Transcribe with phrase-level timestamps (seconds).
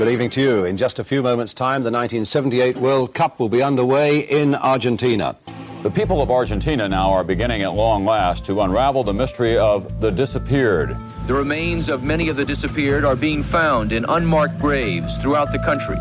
[0.00, 0.64] Good evening to you.
[0.64, 5.36] In just a few moments' time, the 1978 World Cup will be underway in Argentina.
[5.82, 10.00] The people of Argentina now are beginning at long last to unravel the mystery of
[10.00, 10.96] the disappeared.
[11.26, 15.58] The remains of many of the disappeared are being found in unmarked graves throughout the
[15.58, 15.98] country.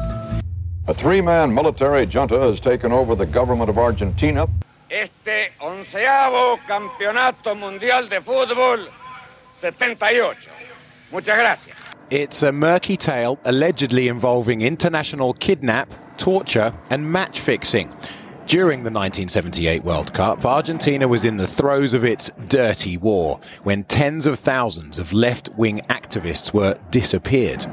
[0.87, 4.47] A three man military junta has taken over the government of Argentina.
[4.89, 8.87] Este onceavo campeonato mundial de fútbol
[9.59, 10.37] 78.
[11.11, 11.88] Muchas gracias.
[12.11, 17.89] It's a murky tale allegedly involving international kidnap, torture, and match fixing.
[18.47, 23.83] During the 1978 World Cup, Argentina was in the throes of its dirty war when
[23.83, 27.67] tens of thousands of left wing activists were disappeared.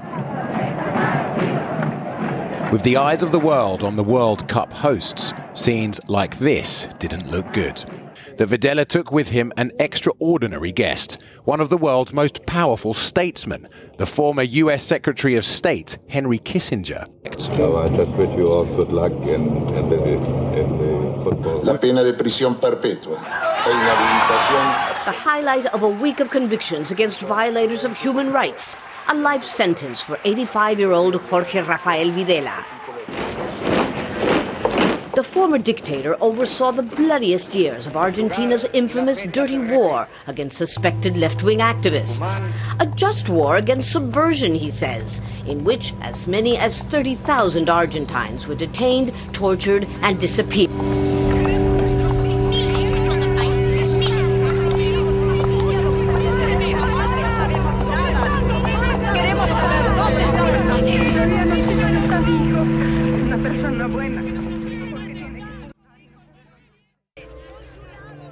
[2.70, 7.30] With the eyes of the world on the World Cup hosts, scenes like this didn't
[7.30, 7.82] look good.
[8.36, 13.66] The Videla took with him an extraordinary guest, one of the world's most powerful statesmen,
[13.96, 17.06] the former US Secretary of State, Henry Kissinger.
[17.41, 21.62] So I just wish you all good luck in, in, the, in the football.
[21.62, 23.16] La pena de prisión perpetua.
[25.06, 28.77] The highlight of a week of convictions against violators of human rights.
[29.08, 32.75] A life sentence for 85 year old Jorge Rafael Videla.
[35.17, 41.42] The former dictator oversaw the bloodiest years of Argentina's infamous dirty war against suspected left
[41.42, 42.47] wing activists.
[42.81, 48.55] A just war against subversion, he says, in which as many as 30,000 Argentines were
[48.55, 51.45] detained, tortured, and disappeared.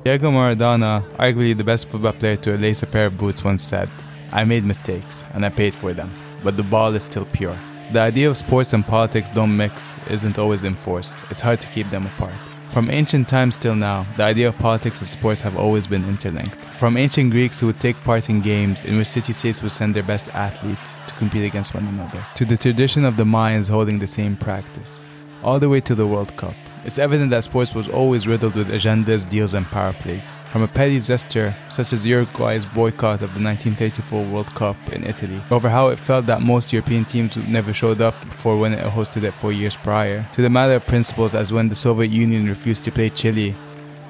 [0.04, 3.88] Diego Maradona, arguably the best football player to lace a pair of boots, once said,
[4.32, 6.10] I made mistakes, and I paid for them,
[6.42, 7.56] but the ball is still pure.
[7.90, 11.16] The idea of sports and politics don't mix isn't always enforced.
[11.30, 12.34] It's hard to keep them apart.
[12.68, 16.56] From ancient times till now, the idea of politics and sports have always been interlinked.
[16.56, 19.94] From ancient Greeks who would take part in games in which city states would send
[19.94, 23.98] their best athletes to compete against one another, to the tradition of the Mayans holding
[24.00, 25.00] the same practice,
[25.42, 26.54] all the way to the World Cup.
[26.84, 30.30] It's evident that sports was always riddled with agendas, deals, and power plays.
[30.52, 35.40] From a petty gesture, such as Uruguay's boycott of the 1934 World Cup in Italy,
[35.50, 39.22] over how it felt that most European teams never showed up for when it hosted
[39.22, 42.84] it four years prior, to the matter of principles as when the Soviet Union refused
[42.84, 43.54] to play Chile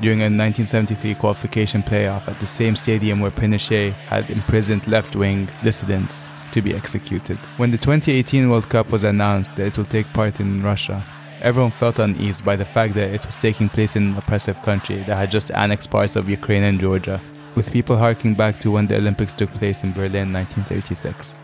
[0.01, 5.49] during a 1973 qualification playoff at the same stadium where Pinochet had imprisoned left wing
[5.63, 7.37] dissidents to be executed.
[7.57, 11.03] When the 2018 World Cup was announced that it will take part in Russia,
[11.45, 14.97] everyone felt uneasy by the fact that it was taking place in an oppressive country
[14.97, 17.21] that had just annexed parts of Ukraine and Georgia,
[17.55, 21.37] with people harking back to when the Olympics took place in Berlin in 1936.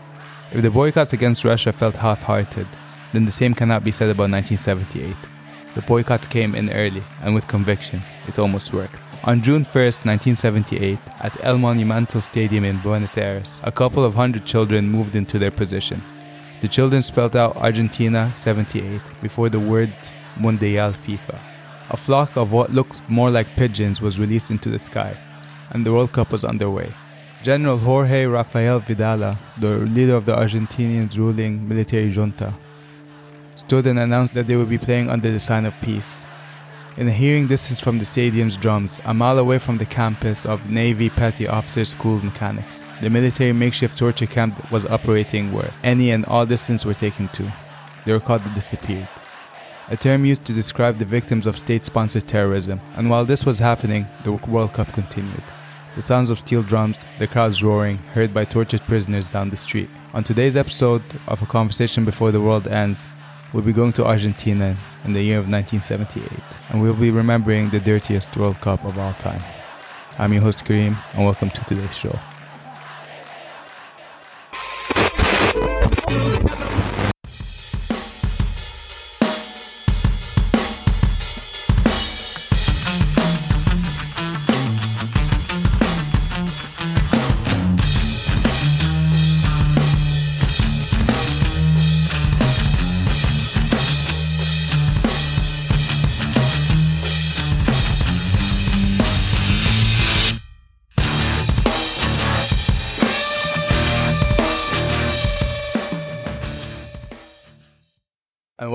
[0.53, 2.65] If the boycotts against Russia felt half hearted,
[3.13, 5.15] then the same cannot be said about 1978.
[5.75, 8.99] The boycotts came in early, and with conviction, it almost worked.
[9.25, 14.45] On June 1st, 1978, at El Monumental Stadium in Buenos Aires, a couple of hundred
[14.45, 16.01] children moved into their position.
[16.61, 21.39] The children spelled out Argentina 78 before the words Mundial FIFA.
[21.89, 25.17] A flock of what looked more like pigeons was released into the sky,
[25.71, 26.93] and the World Cup was underway.
[27.41, 32.53] General Jorge Rafael Videla, the leader of the Argentinian ruling military junta,
[33.55, 36.23] stood and announced that they would be playing under the sign of peace.
[36.97, 40.69] In a hearing distance from the stadium's drums, a mile away from the campus of
[40.69, 46.11] Navy Petty Officer School of Mechanics, the military makeshift torture camp was operating where any
[46.11, 47.51] and all dissidents were taken to.
[48.05, 49.07] They were called the disappeared,
[49.89, 52.81] a term used to describe the victims of state sponsored terrorism.
[52.95, 55.43] And while this was happening, the World Cup continued.
[55.95, 59.89] The sounds of steel drums, the crowds roaring, heard by tortured prisoners down the street.
[60.13, 63.01] On today's episode of A Conversation Before the World Ends,
[63.53, 64.75] we'll be going to Argentina
[65.05, 66.27] in the year of 1978,
[66.69, 69.41] and we'll be remembering the dirtiest World Cup of all time.
[70.19, 72.19] I'm your host Kareem, and welcome to today's show.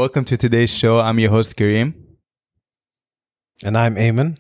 [0.07, 1.01] Welcome to today's show.
[1.01, 1.93] I'm your host Kareem.
[3.65, 4.39] And I'm Eamon.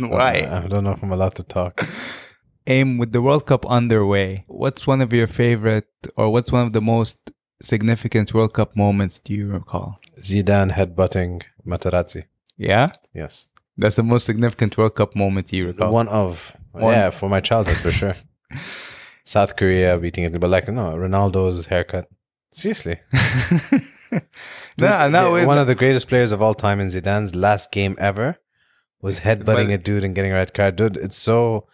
[0.10, 0.40] Why?
[0.40, 1.86] Uh, I don't know if I'm allowed to talk.
[2.66, 4.44] aim with the World Cup underway.
[4.48, 5.86] What's one of your favorite,
[6.16, 7.30] or what's one of the most
[7.62, 9.98] significant World Cup moments do you recall?
[10.18, 12.24] Zidane headbutting Materazzi.
[12.56, 13.46] Yeah, Yes.
[13.76, 15.92] that's the most significant World Cup moment you recall.
[15.92, 16.56] One of.
[16.72, 16.92] One.
[16.92, 18.16] Yeah, for my childhood, for sure.
[19.24, 20.40] South Korea beating it.
[20.40, 22.08] But like, no, Ronaldo's haircut.
[22.52, 22.98] Seriously.
[24.78, 27.96] no, no, Yeah, one of the greatest players of all time in Zidane's last game
[27.98, 28.38] ever
[29.00, 30.76] was headbutting But- a dude and getting a red card.
[30.76, 31.66] Dude, it's so.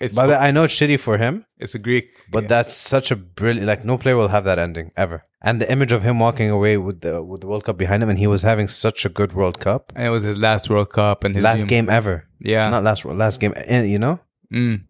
[0.00, 3.16] It's but I know it's shitty for him, it's a Greek, but that's such a
[3.16, 3.68] brilliant.
[3.68, 5.22] Like no player will have that ending ever.
[5.40, 8.08] And the image of him walking away with the with the World Cup behind him,
[8.08, 10.90] and he was having such a good World Cup, and it was his last World
[10.90, 12.26] Cup and his last dream- game ever.
[12.40, 14.18] Yeah, Not last last game, eh, you know.
[14.52, 14.82] Mm.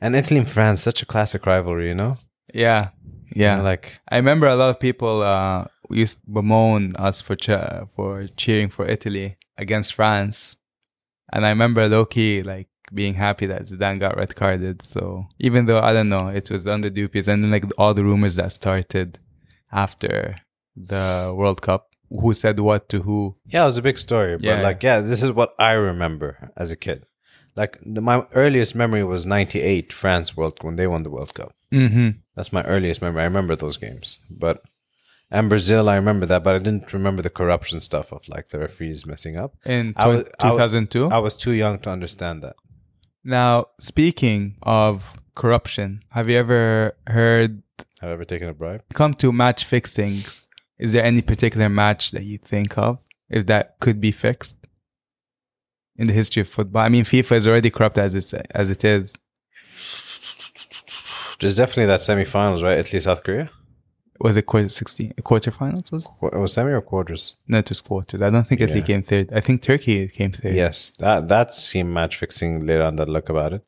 [0.00, 2.18] And Italy and France, such a classic rivalry, you know.
[2.54, 2.90] yeah,
[3.34, 3.60] yeah.
[3.60, 8.26] Like I remember a lot of people uh, used to bemoan us for che- for
[8.36, 10.56] cheering for Italy against France,
[11.32, 14.80] and I remember Loki like being happy that Zidane got red carded.
[14.82, 18.04] So even though I don't know, it was under dupious, and then like all the
[18.04, 19.18] rumors that started
[19.72, 20.36] after
[20.76, 23.34] the World Cup, who said what to who.
[23.46, 24.36] Yeah, it was a big story.
[24.36, 24.62] But Yeah.
[24.62, 27.06] like, yeah, this is what I remember as a kid.
[27.56, 31.54] Like the, my earliest memory was '98 France World when they won the World Cup.
[31.72, 32.10] Mm-hmm.
[32.36, 33.22] That's my earliest memory.
[33.22, 34.18] I remember those games.
[34.30, 34.62] But
[35.30, 38.60] and Brazil, I remember that, but I didn't remember the corruption stuff of like the
[38.60, 39.54] referees messing up.
[39.64, 41.08] In I was- 2002?
[41.08, 42.56] I was too young to understand that.
[43.24, 47.62] Now, speaking of corruption, have you ever heard
[48.00, 48.82] Have I ever taken a bribe?
[48.94, 50.18] come to match fixing?
[50.78, 52.98] Is there any particular match that you think of
[53.28, 54.56] if that could be fixed
[55.96, 56.82] in the history of football?
[56.82, 59.14] I mean, FIFA is already corrupt as it's as it is.
[61.40, 62.78] There's definitely that semifinals, right?
[62.78, 63.50] Italy, South Korea.
[64.18, 65.92] Was it quarter sixteen quarterfinals?
[65.92, 66.08] Was it?
[66.18, 67.36] Qu- It was semi or quarters.
[67.48, 68.22] no, it was quarters.
[68.22, 68.86] I don't think Italy Yeah.
[68.86, 69.28] came third.
[69.34, 70.54] I think Turkey came third.
[70.54, 72.96] Yes, that that seemed match fixing later on.
[72.96, 73.62] That look about it.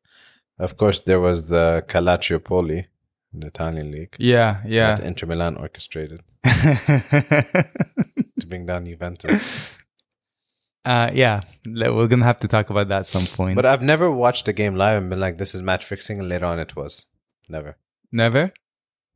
[0.59, 2.87] Of course, there was the Calciopoli,
[3.35, 4.17] in the Italian league.
[4.19, 4.97] Yeah, yeah.
[4.97, 7.65] that Inter Milan orchestrated to
[8.47, 9.75] bring down Juventus.
[10.85, 13.57] Uh, yeah, we're gonna have to talk about that at some point.
[13.57, 16.29] But I've never watched a game live and been like, "This is match fixing," and
[16.29, 17.05] later on it was
[17.49, 17.77] never.
[18.13, 18.53] Never.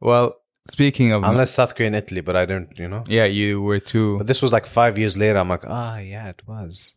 [0.00, 0.36] Well,
[0.70, 3.04] speaking of Unless South Korea and Italy, but I don't, you know.
[3.06, 4.18] yeah, you were too.
[4.18, 5.38] But this was like five years later.
[5.38, 6.94] I'm like, ah, yeah, it was.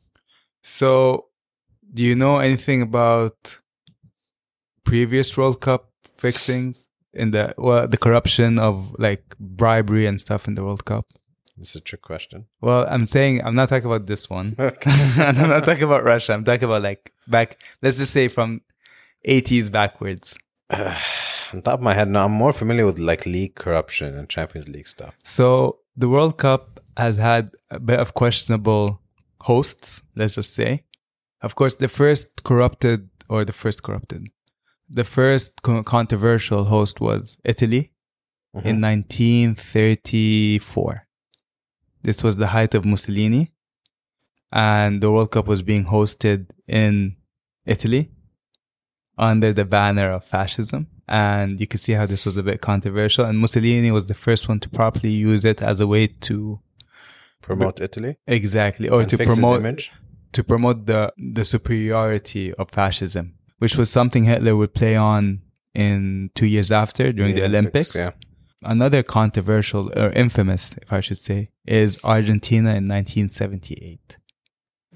[0.64, 1.28] So,
[1.94, 3.60] do you know anything about
[4.84, 10.56] previous World Cup fixings in the well, the corruption of like bribery and stuff in
[10.56, 11.06] the World Cup?
[11.58, 12.48] This is a trick question.
[12.60, 14.56] Well, I'm saying I'm not talking about this one.
[14.60, 14.92] Okay.
[14.92, 16.34] and I'm not talking about Russia.
[16.34, 17.62] I'm talking about like back.
[17.82, 18.62] Let's just say from
[19.28, 20.38] 80s backwards.
[21.53, 24.67] On top of my head, no, I'm more familiar with like league corruption and Champions
[24.67, 25.15] League stuff.
[25.23, 29.01] So the World Cup has had a bit of questionable
[29.41, 30.83] hosts, let's just say.
[31.41, 34.27] Of course, the first corrupted, or the first corrupted,
[34.89, 37.91] the first co- controversial host was Italy
[38.56, 38.67] mm-hmm.
[38.67, 41.07] in 1934.
[42.01, 43.51] This was the height of Mussolini,
[44.51, 47.17] and the World Cup was being hosted in
[47.65, 48.12] Italy
[49.17, 50.88] under the banner of fascism.
[51.07, 53.25] And you can see how this was a bit controversial.
[53.25, 56.59] And Mussolini was the first one to properly use it as a way to
[57.41, 58.17] Promote Italy.
[58.27, 59.91] exactly, or And to promote image?
[60.31, 65.41] to promote the the superiority of fascism, which was something Hitler would play on
[65.75, 67.95] in two years after during the, The Olympics.
[67.95, 68.17] Olympics,
[68.63, 74.17] Another controversial or infamous, if I should say, is Argentina in 1978.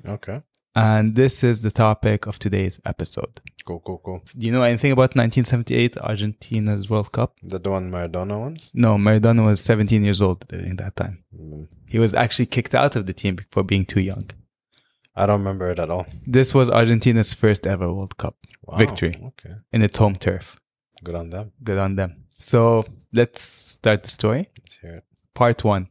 [0.08, 0.42] Okay.
[0.76, 3.42] And this is the topic of today's episode.
[3.78, 4.22] Cool, cool.
[4.38, 7.36] Do you know anything about 1978 Argentina's World Cup?
[7.44, 8.72] That the one Maradona ones?
[8.74, 11.24] No, Maradona was 17 years old during that time.
[11.40, 14.30] Mm, He was actually kicked out of the team for being too young.
[15.16, 16.06] I don't remember it at all.
[16.26, 19.54] This was Argentina's first ever World Cup Wow, victory Okay.
[19.72, 20.60] in its home turf.
[21.04, 21.52] Good on them.
[21.64, 22.26] Good on them.
[22.40, 24.50] So let's start the story.
[24.60, 25.04] Let's hear it.
[25.36, 25.90] Part one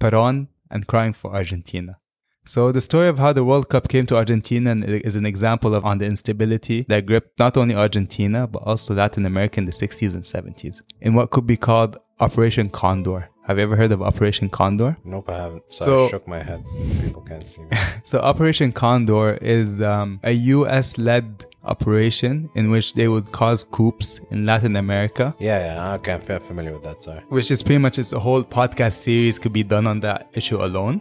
[0.00, 1.98] Peron and crying for Argentina.
[2.44, 5.84] So the story of how the World Cup came to Argentina is an example of
[5.84, 10.14] on the instability that gripped not only Argentina but also Latin America in the 60s
[10.14, 13.28] and 70s in what could be called Operation Condor.
[13.46, 14.96] Have you ever heard of Operation Condor?
[15.04, 15.62] Nope, I haven't.
[15.68, 16.64] So, So- I shook my head.
[17.00, 17.68] People can't see me.
[18.04, 24.44] So Operation Condor is um, a U.S.-led operation in which they would cause coups in
[24.46, 25.94] Latin America, yeah, yeah.
[25.94, 27.04] Okay, I'm fa- familiar with that.
[27.04, 27.20] Sorry.
[27.28, 30.60] which is pretty much it's a whole podcast series could be done on that issue
[30.60, 31.00] alone.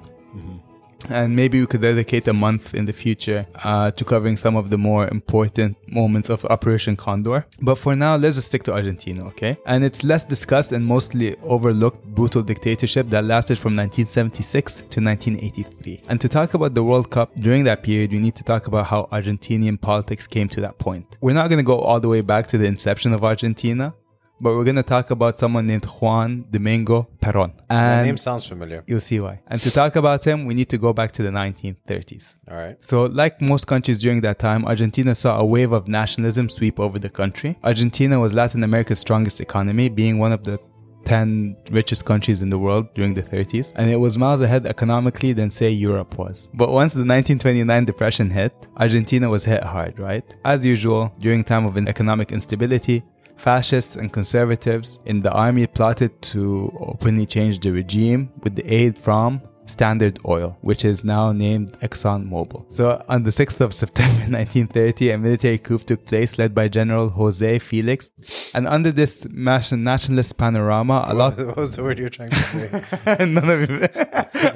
[1.10, 4.70] And maybe we could dedicate a month in the future uh, to covering some of
[4.70, 7.46] the more important moments of Operation Condor.
[7.62, 9.58] But for now, let's just stick to Argentina, okay?
[9.66, 16.02] And it's less discussed and mostly overlooked brutal dictatorship that lasted from 1976 to 1983.
[16.08, 18.88] And to talk about the World Cup during that period, we need to talk about
[18.88, 21.18] how Argentinian politics came to that point.
[21.22, 23.94] We're not going to go all the way back to the inception of Argentina,
[24.42, 27.56] but we're going to talk about someone named Juan Domingo Perón.
[27.70, 28.84] The And name sounds familiar.
[28.88, 29.40] You'll see why.
[29.48, 32.38] And to talk about him, we need to go back to the 1930s.
[32.50, 32.78] All right.
[32.84, 36.98] So, like most countries during that time, Argentina saw a wave of nationalism sweep over
[36.98, 37.58] the country.
[37.64, 40.60] Argentina was Latin America's strongest economy, being one of the
[41.06, 45.34] 10 richest countries in the world during the 30s, and it was miles ahead economically
[45.34, 46.48] than, say, Europe was.
[46.54, 50.24] But once the 1929 depression hit, Argentina was hit hard, right?
[50.46, 53.04] As usual, during time of economic instability,
[53.36, 59.00] fascists and conservatives in the army plotted to openly change the regime with the aid
[59.00, 62.72] from Standard Oil, which is now named ExxonMobil.
[62.72, 67.10] So, on the 6th of September 1930, a military coup took place led by General
[67.10, 68.10] Jose Felix.
[68.54, 71.38] And under this nationalist panorama, a lot.
[71.52, 72.68] What was the word you're trying to say?
[73.26, 73.92] None of it.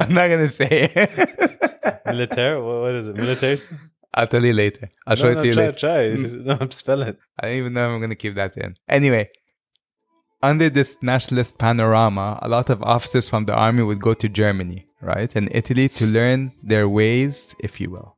[0.01, 2.05] I'm not going to say it.
[2.05, 2.62] Militaire?
[2.62, 3.15] What, what is it?
[3.15, 3.72] Militaires?
[4.15, 4.89] I'll tell you later.
[5.05, 5.77] I'll show no, it to you try, later.
[5.77, 5.98] Try.
[6.15, 6.60] Mm.
[6.62, 7.19] No, spell it.
[7.39, 8.75] I don't even know if I'm going to keep that in.
[8.88, 9.29] Anyway,
[10.41, 14.88] under this nationalist panorama, a lot of officers from the army would go to Germany,
[15.01, 18.15] right, and Italy to learn their ways, if you will.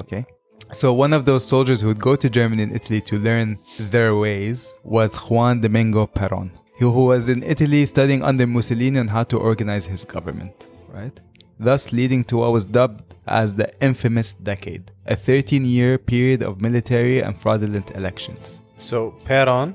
[0.00, 0.26] Okay?
[0.72, 4.16] So, one of those soldiers who would go to Germany and Italy to learn their
[4.16, 9.22] ways was Juan Domingo Perón, who who was in Italy studying under Mussolini on how
[9.24, 11.20] to organize his government, right?
[11.58, 16.60] Thus leading to what was dubbed as the infamous decade, a 13 year period of
[16.60, 18.58] military and fraudulent elections.
[18.76, 19.74] So, Peron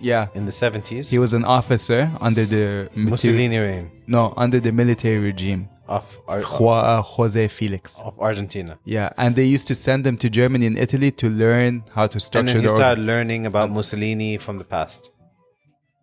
[0.00, 0.26] Yeah.
[0.34, 1.10] in the 70s.
[1.10, 5.68] He was an officer under the Mussolini reign No, under the military regime.
[5.88, 7.98] of, Ar- Ju- uh, Jose Felix.
[8.04, 8.78] of Argentina.
[8.84, 12.18] Yeah, and they used to send them to Germany and Italy to learn how to
[12.34, 15.10] And then he started learning about Mussolini from the past.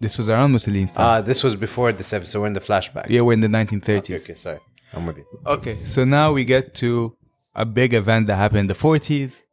[0.01, 1.05] This was around Mussolini's time.
[1.05, 3.05] Ah, this was before the 70s, so we're in the flashback.
[3.09, 3.99] yeah, we're in the 1930s.
[3.99, 4.59] Okay, okay, sorry.
[4.95, 5.25] I'm with you.
[5.45, 7.15] Okay, so now we get to
[7.53, 9.43] a big event that happened in the 40s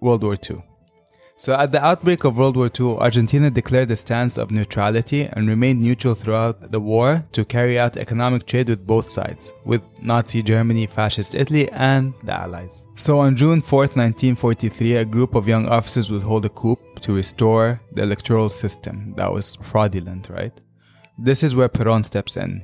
[0.00, 0.62] World War II.
[1.38, 5.46] So, at the outbreak of World War II, Argentina declared a stance of neutrality and
[5.46, 10.42] remained neutral throughout the war to carry out economic trade with both sides, with Nazi
[10.42, 12.86] Germany, Fascist Italy, and the Allies.
[12.94, 17.12] So, on June 4th, 1943, a group of young officers would hold a coup to
[17.12, 20.58] restore the electoral system that was fraudulent, right?
[21.18, 22.62] This is where Peron steps in.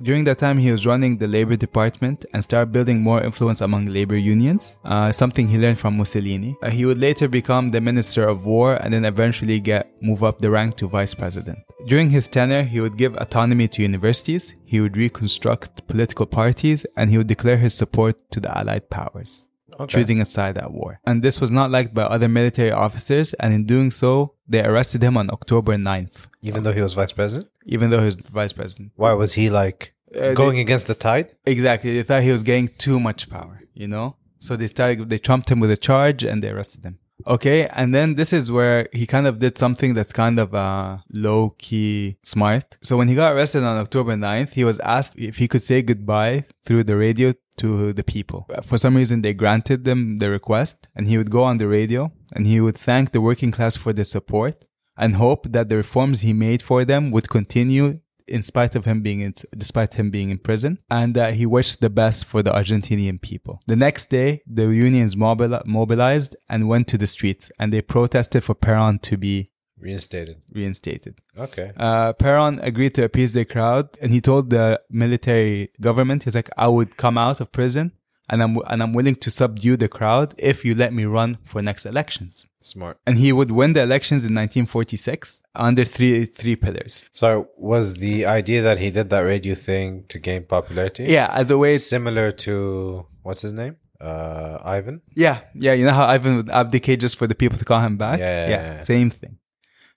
[0.00, 3.86] During that time, he was running the labor department and started building more influence among
[3.86, 6.56] labor unions, uh, something he learned from Mussolini.
[6.62, 10.38] Uh, he would later become the minister of war and then eventually get move up
[10.40, 11.58] the rank to vice president.
[11.86, 17.10] During his tenure, he would give autonomy to universities, he would reconstruct political parties, and
[17.10, 19.48] he would declare his support to the Allied powers
[19.88, 21.00] choosing a side at war.
[21.04, 25.02] And this was not liked by other military officers, and in doing so, they arrested
[25.02, 27.48] him on October 9th, Even though he was vice president?
[27.64, 28.92] even though he was vice president.
[28.96, 31.28] Why was he like Uh, going they- against the tide?
[31.46, 31.90] Exactly.
[31.96, 34.16] They thought he was getting too much power, you know?
[34.40, 36.98] So they started, they trumped him with a charge and they arrested him.
[37.34, 37.68] Okay.
[37.68, 41.50] And then this is where he kind of did something that's kind of uh, low
[41.66, 42.76] key smart.
[42.82, 45.78] So when he got arrested on October 9th, he was asked if he could say
[45.82, 48.40] goodbye through the radio to the people.
[48.64, 52.10] For some reason, they granted them the request and he would go on the radio
[52.34, 54.64] and he would thank the working class for their support
[55.02, 57.86] and hope that the reforms he made for them would continue
[58.28, 59.32] in spite of him being in,
[59.64, 63.54] despite him being in prison and that he wished the best for the Argentinian people.
[63.66, 68.40] The next day, the unions mobili- mobilized and went to the streets and they protested
[68.46, 70.36] for Peron to be Reinstated.
[70.54, 71.14] reinstated.
[71.46, 71.68] Okay.
[71.76, 76.50] Uh, Peron agreed to appease the crowd and he told the military government, he's like,
[76.56, 77.86] I would come out of prison
[78.30, 81.60] and I'm, and I'm willing to subdue the crowd if you let me run for
[81.60, 82.46] next elections.
[82.64, 82.98] Smart.
[83.06, 87.04] And he would win the elections in 1946 under three, three pillars.
[87.12, 91.04] So was the idea that he did that radio thing to gain popularity?
[91.04, 93.76] Yeah, as a way Similar to what's his name?
[94.00, 95.00] Uh, Ivan.
[95.14, 95.74] Yeah, yeah.
[95.74, 98.18] You know how Ivan would abdicate just for the people to call him back?
[98.18, 98.80] Yeah, yeah, yeah.
[98.80, 99.38] same thing.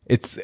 [0.05, 0.37] It's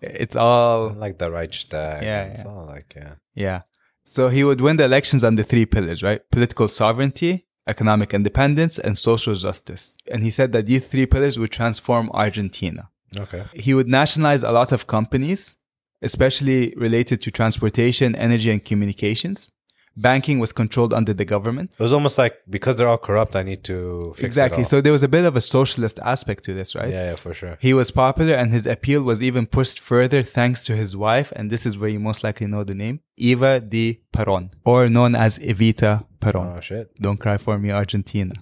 [0.00, 2.02] it's all Like the Reichstag.
[2.02, 2.50] Yeah, It's yeah.
[2.50, 3.14] all like yeah.
[3.34, 3.60] yeah.
[4.04, 6.20] So he would win the elections on the three pillars, right?
[6.30, 9.96] Political sovereignty, economic independence, and social justice.
[10.12, 12.82] And he said that these three pillars would transform Argentina.
[13.18, 13.44] Okay.
[13.54, 15.56] He would nationalize a lot of companies,
[16.02, 19.48] especially related to transportation, energy, and communications.
[19.96, 21.74] Banking was controlled under the government.
[21.78, 24.64] It was almost like because they're all corrupt, I need to fix exactly.
[24.64, 26.88] So there was a bit of a socialist aspect to this, right?
[26.88, 27.58] yeah, yeah, for sure.
[27.60, 31.50] He was popular and his appeal was even pushed further thanks to his wife, and
[31.50, 35.38] this is where you most likely know the name, Eva de Peron, or known as
[35.40, 36.54] Evita Peron.
[36.56, 36.94] Oh shit.
[37.00, 38.34] Don't cry for me, Argentina.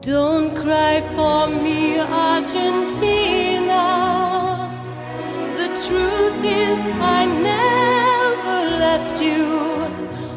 [0.00, 3.80] Don't cry for me, Argentina.
[5.56, 6.78] The truth is,
[7.18, 9.44] I never left you.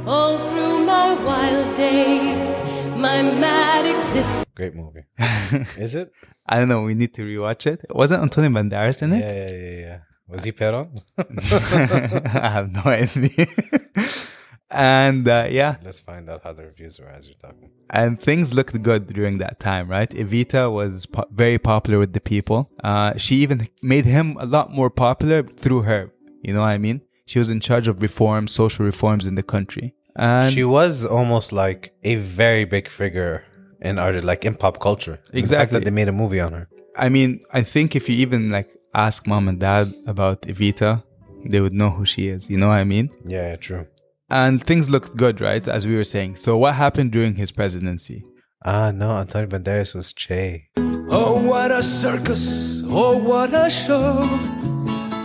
[0.06, 2.56] All through my wild days,
[2.96, 4.46] my mad existence.
[4.56, 5.04] Great movie.
[5.78, 6.12] Is it?
[6.46, 6.84] I don't know.
[6.84, 7.84] We need to rewatch it.
[7.90, 9.20] Wasn't Antonio Banderas in it?
[9.20, 10.00] Yeah, yeah, yeah, yeah.
[10.30, 11.02] Was he Peron?
[11.18, 13.48] I have no idea.
[14.70, 17.70] and uh, yeah, Let's find out how the reviews were as you're talking.
[17.90, 20.10] and things looked good during that time, right?
[20.10, 22.70] Evita was po- very popular with the people.
[22.84, 26.12] Uh, she even made him a lot more popular through her.
[26.42, 27.02] You know what I mean?
[27.26, 29.94] She was in charge of reforms, social reforms in the country.
[30.16, 33.44] And she was almost like a very big figure
[33.82, 35.20] in art, like in pop culture.
[35.26, 35.80] The fact Exactly.
[35.80, 36.68] that they made a movie on her.
[36.96, 41.04] I mean, I think if you even like ask mom and dad about Evita,
[41.46, 42.50] they would know who she is.
[42.50, 43.12] You know what I mean?
[43.26, 43.86] Yeah, yeah, true.
[44.30, 45.66] And things looked good, right?
[45.68, 46.36] As we were saying.
[46.36, 48.24] So what happened during his presidency?
[48.66, 50.68] Ah, no, Antonio Banderas was Che.
[51.10, 52.84] Oh, what a circus!
[52.88, 54.20] Oh, what a show!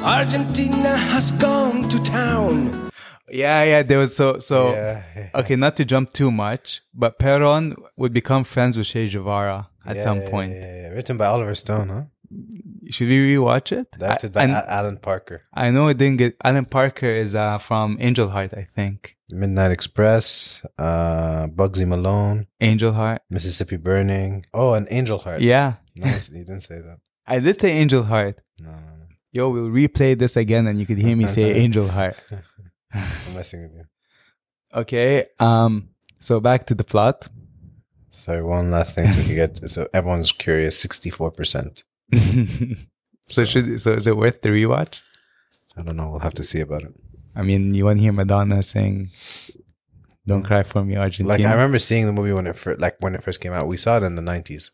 [0.04, 2.90] Argentina has gone to town.
[3.28, 5.30] Yeah, yeah, there was so so Yeah, yeah.
[5.34, 9.96] okay, not to jump too much, but Peron would become friends with Che Guevara at
[9.96, 10.52] Yeah, some point.
[10.52, 10.88] Yeah, yeah, yeah.
[10.90, 12.02] Written by Oliver Stone, huh?
[12.90, 13.90] Should we rewatch it?
[13.98, 15.42] Directed I, by I- Alan Parker.
[15.54, 19.16] I know it didn't get Alan Parker is uh, from Angel Heart, I think.
[19.30, 23.22] Midnight Express, uh, Bugsy Malone, Angel Heart.
[23.30, 24.44] Mississippi Burning.
[24.52, 25.40] Oh, and Angel Heart.
[25.40, 25.74] Yeah.
[25.94, 26.98] No, you didn't say that.
[27.26, 28.42] I did say Angel Heart.
[28.58, 29.06] No, no, no.
[29.32, 32.16] Yo, we'll replay this again and you could hear me say Angel Heart.
[32.92, 33.84] I'm messing with you.
[34.74, 35.26] Okay.
[35.38, 37.28] Um so back to the plot.
[38.10, 40.78] So one last thing so we can get so everyone's curious.
[40.78, 41.84] Sixty-four percent.
[43.24, 45.00] so should so is it worth the rewatch?
[45.76, 46.10] I don't know.
[46.10, 46.94] We'll have to see about it.
[47.34, 49.10] I mean, you want to hear Madonna saying
[50.26, 51.28] "Don't cry for me, Argentina"?
[51.30, 53.66] Like I remember seeing the movie when it first, like when it first came out.
[53.66, 54.70] We saw it in the nineties.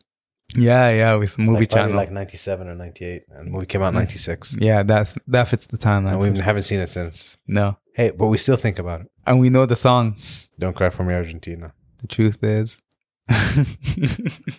[0.55, 1.95] Yeah, yeah, with movie like, channel.
[1.95, 4.55] like ninety-seven or ninety-eight, and the movie came out ninety-six.
[4.59, 6.21] yeah, that's that fits the timeline.
[6.23, 7.37] And we haven't seen it since.
[7.47, 9.07] no, Hey, but we still think about it.
[9.27, 10.15] and we know the song.
[10.57, 11.73] Don't cry for me, Argentina.
[11.99, 12.81] The truth is.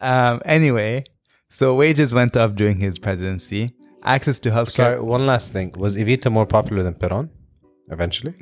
[0.00, 0.40] um.
[0.44, 1.04] Anyway,
[1.52, 3.72] so wages went up during his presidency.
[4.02, 4.70] Access to healthcare.
[4.82, 5.72] Sorry, one last thing.
[5.76, 7.30] Was Evita more popular than Peron
[7.90, 8.34] eventually?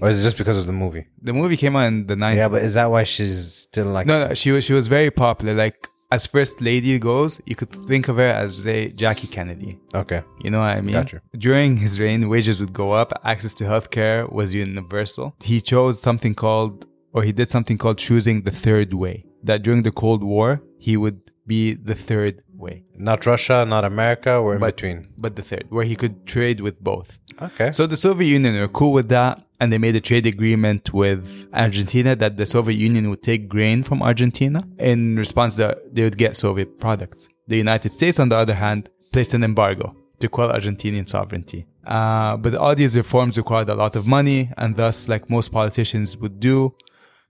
[0.00, 1.06] Or is it just because of the movie?
[1.20, 2.36] The movie came out in the 90s.
[2.36, 5.10] Yeah, but is that why she's still like No, no, she was she was very
[5.10, 5.54] popular.
[5.54, 9.78] Like as first lady goes, you could think of her as a Jackie Kennedy.
[9.94, 10.22] Okay.
[10.44, 10.92] You know what I mean?
[10.92, 11.20] Gotcha.
[11.36, 13.12] During his reign, wages would go up.
[13.24, 15.34] Access to healthcare was universal.
[15.42, 19.24] He chose something called, or he did something called choosing the third way.
[19.42, 22.76] That during the Cold War, he would be the third way,
[23.08, 24.98] not Russia, not America, we're in But- between.
[25.24, 27.18] but the third, where he could trade with both.
[27.46, 27.70] Okay.
[27.72, 31.48] So the Soviet Union were cool with that, and they made a trade agreement with
[31.64, 36.18] Argentina that the Soviet Union would take grain from Argentina in response that they would
[36.24, 37.28] get Soviet products.
[37.48, 39.86] The United States, on the other hand, placed an embargo
[40.20, 41.66] to quell Argentinian sovereignty.
[41.96, 46.16] Uh, but all these reforms required a lot of money, and thus, like most politicians
[46.20, 46.56] would do,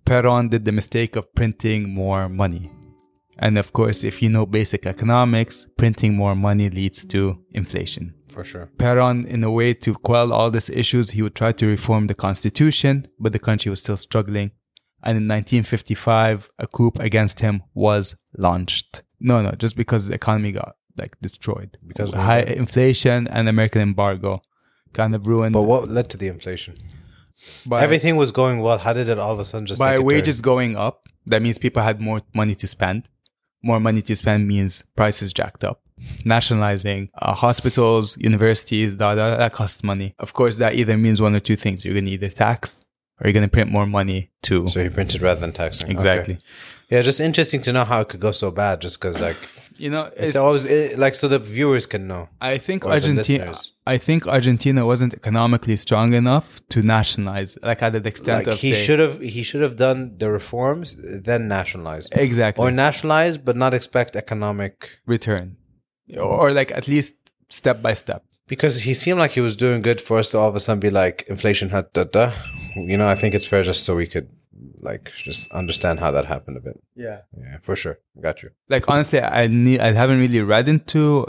[0.04, 2.70] Peron did the mistake of printing more money.
[3.42, 8.14] And of course, if you know basic economics, printing more money leads to inflation.
[8.30, 8.70] For sure.
[8.78, 12.14] Peron, in a way to quell all these issues, he would try to reform the
[12.14, 14.52] constitution, but the country was still struggling.
[15.02, 19.02] And in 1955, a coup against him was launched.
[19.18, 23.82] No, no, just because the economy got like destroyed Because of high inflation and American
[23.82, 24.42] embargo
[24.92, 25.54] kind of ruined.
[25.54, 26.76] But what led to the inflation?
[27.66, 28.78] by, Everything was going well.
[28.78, 30.06] How did it all of a sudden just by take a turn?
[30.06, 31.06] wages going up?
[31.26, 33.08] That means people had more money to spend.
[33.62, 35.80] More money to spend means prices jacked up.
[36.24, 40.14] Nationalizing uh, hospitals, universities, da, da, that costs money.
[40.18, 41.84] Of course, that either means one or two things.
[41.84, 42.86] You're going to either tax
[43.20, 44.66] or you're going to print more money to.
[44.66, 45.90] So he printed rather than taxing.
[45.90, 46.34] Exactly.
[46.34, 46.42] Okay.
[46.90, 48.80] Yeah, just interesting to know how it could go so bad.
[48.80, 49.36] Just because, like,
[49.76, 52.28] You know, it's, it's, always like so the viewers can know.
[52.40, 53.54] I think Argentina.
[53.86, 58.60] I think Argentina wasn't economically strong enough to nationalize, like at the extent Like of
[58.60, 63.56] he should have, he should have done the reforms, then nationalized, exactly or nationalize, but
[63.56, 65.00] not expect economic.
[65.06, 65.56] return,
[66.18, 67.14] or like at least
[67.48, 68.24] step by step.
[68.48, 70.80] Because he seemed like he was doing good for us to all of a sudden
[70.80, 72.32] be like inflation had da da.
[72.76, 74.28] You know, I think it's fair just so we could
[74.80, 76.80] like just understand how that happened a bit.
[76.94, 77.20] Yeah.
[77.36, 77.98] Yeah, for sure.
[78.20, 78.50] Got you.
[78.68, 81.26] like honestly i need i haven't really read into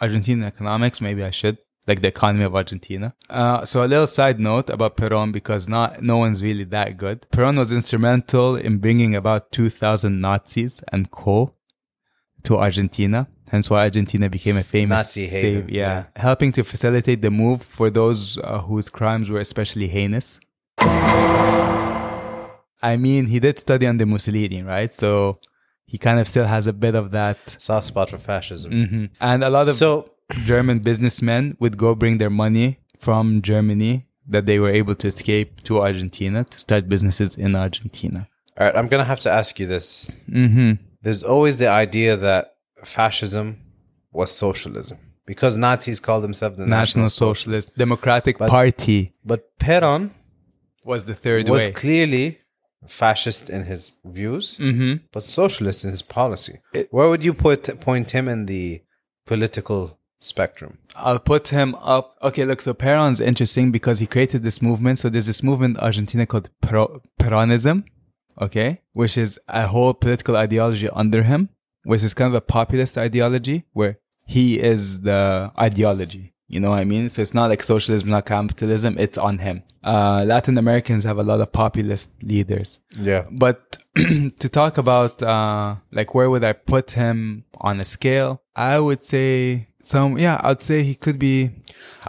[0.00, 4.38] argentine economics maybe i should like the economy of argentina uh, so a little side
[4.40, 9.14] note about peron because not no one's really that good peron was instrumental in bringing
[9.14, 11.54] about 2000 nazis and co
[12.42, 16.04] to argentina hence why argentina became a famous Nazi haven, save yeah.
[16.16, 20.40] helping to facilitate the move for those uh, whose crimes were especially heinous
[22.90, 24.92] I mean, he did study under Mussolini, right?
[25.02, 25.10] So
[25.92, 28.70] he kind of still has a bit of that soft spot for fascism.
[28.72, 29.04] Mhm.
[29.30, 30.10] And a lot of So-
[30.52, 32.68] German businessmen would go bring their money
[33.06, 33.94] from Germany
[34.34, 38.20] that they were able to escape to Argentina to start businesses in Argentina.
[38.58, 40.10] All right, I'm gonna have to ask you this.
[40.30, 40.78] Mhm.
[41.04, 42.42] There's always the idea that
[42.84, 43.46] fascism
[44.18, 50.02] was socialism because Nazis called themselves the National, National, Socialist Democratic But- Party But Peron
[50.84, 51.72] was the third was way.
[51.72, 52.38] clearly
[52.86, 55.00] fascist in his views, Mhm.
[55.12, 56.60] but socialist in his policy.
[56.90, 58.82] Where would you put point him in the
[59.26, 60.78] political spectrum?
[60.96, 62.16] I'll put him up.
[62.22, 64.98] Okay, look, so Peron's interesting because he created this movement.
[64.98, 67.84] So there's this movement in Argentina called Pro- Peronism,
[68.40, 71.48] okay, which is a whole political ideology under him,
[71.84, 76.33] which is kind of a populist ideology where he is the ideology.
[76.54, 77.10] You know what I mean?
[77.10, 78.96] So it's not like socialism, not capitalism.
[78.96, 79.64] It's on him.
[79.82, 82.78] Uh, Latin Americans have a lot of populist leaders.
[82.96, 83.24] Yeah.
[83.28, 88.40] But to talk about uh, like where would I put him on a scale?
[88.54, 90.16] I would say some.
[90.16, 91.50] Yeah, I'd say he could be.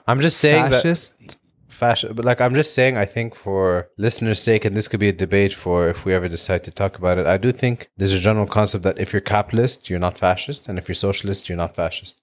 [0.08, 1.18] I'm just saying fascist.
[1.18, 5.00] that fascist, but like I'm just saying, I think for listeners' sake, and this could
[5.00, 7.26] be a debate for if we ever decide to talk about it.
[7.26, 10.78] I do think there's a general concept that if you're capitalist, you're not fascist, and
[10.78, 12.16] if you're socialist, you're not fascist.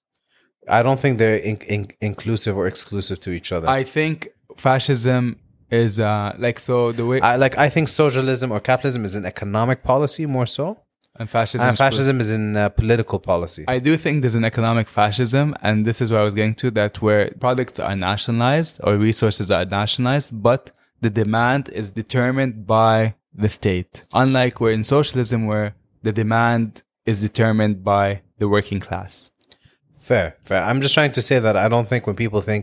[0.69, 3.69] I don't think they're in, in, inclusive or exclusive to each other.
[3.69, 5.39] I think fascism
[5.71, 9.25] is uh like so the way I like I think socialism or capitalism is an
[9.25, 10.83] economic policy more so,
[11.19, 11.69] and fascism.
[11.69, 13.65] and fascism is in uh, political policy.
[13.69, 16.71] I do think there's an economic fascism, and this is where I was getting to
[16.73, 20.71] that where products are nationalized or resources are nationalized, but
[21.01, 24.05] the demand is determined by the state.
[24.13, 29.31] Unlike where in socialism, where the demand is determined by the working class.
[30.13, 30.63] Fair, fair.
[30.69, 32.63] I'm just trying to say that I don't think when people think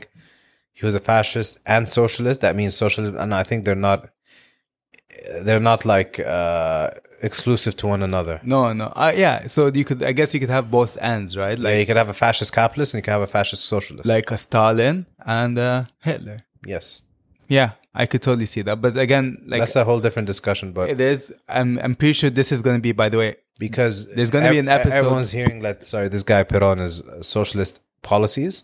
[0.71, 3.15] he was a fascist and socialist, that means socialism.
[3.17, 4.09] And I think they're not,
[5.45, 6.91] they're not like uh,
[7.23, 8.39] exclusive to one another.
[8.43, 9.47] No, no, uh, yeah.
[9.47, 11.57] So you could, I guess, you could have both ends, right?
[11.57, 14.05] Like you could have a fascist capitalist and you could have a fascist socialist.
[14.07, 16.37] like a Stalin and uh, Hitler.
[16.65, 17.01] yes,
[17.47, 18.79] Yeah, I could totally see that.
[18.79, 20.71] But again, like that's a whole different discussion.
[20.71, 21.33] But it is.
[21.47, 22.91] I'm I'm pretty sure this is going to be.
[22.91, 25.83] By the way, because There's gonna be an episode- Everyone's hearing that.
[25.83, 28.63] Sorry, this guy Peron is uh, socialist policies,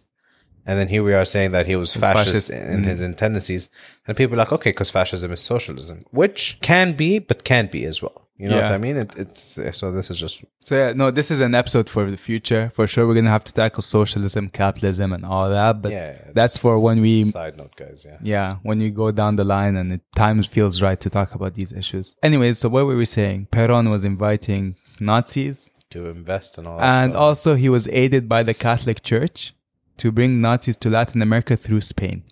[0.65, 2.85] and then here we are saying that he was fascist, fascist, in mhm.
[2.85, 3.69] his tendencies,
[4.07, 7.85] and people are like, okay, because fascism is socialism, which can be, but can't be
[7.85, 8.25] as well.
[8.37, 8.97] You know what I mean?
[8.97, 9.93] It, it's so.
[9.93, 12.69] This is just So yeah, no, this is an episode for the future.
[12.69, 15.81] For sure, we're gonna have to tackle socialism, capitalism, and all that.
[15.81, 16.17] But yeah.
[16.33, 18.05] that's for when we, side note, guys.
[18.05, 18.17] Yeah.
[18.21, 21.53] yeah, when we go down the line and it time feels right to talk about
[21.53, 22.13] these issues.
[22.21, 23.47] Anyways, so what were we saying?
[23.51, 26.77] Peron was inviting Nazis, To invest and all.
[26.77, 27.21] That and stuff.
[27.21, 29.53] also he was aided by the Catholic Church
[29.97, 32.23] to bring Nazis to Latin America through Spain,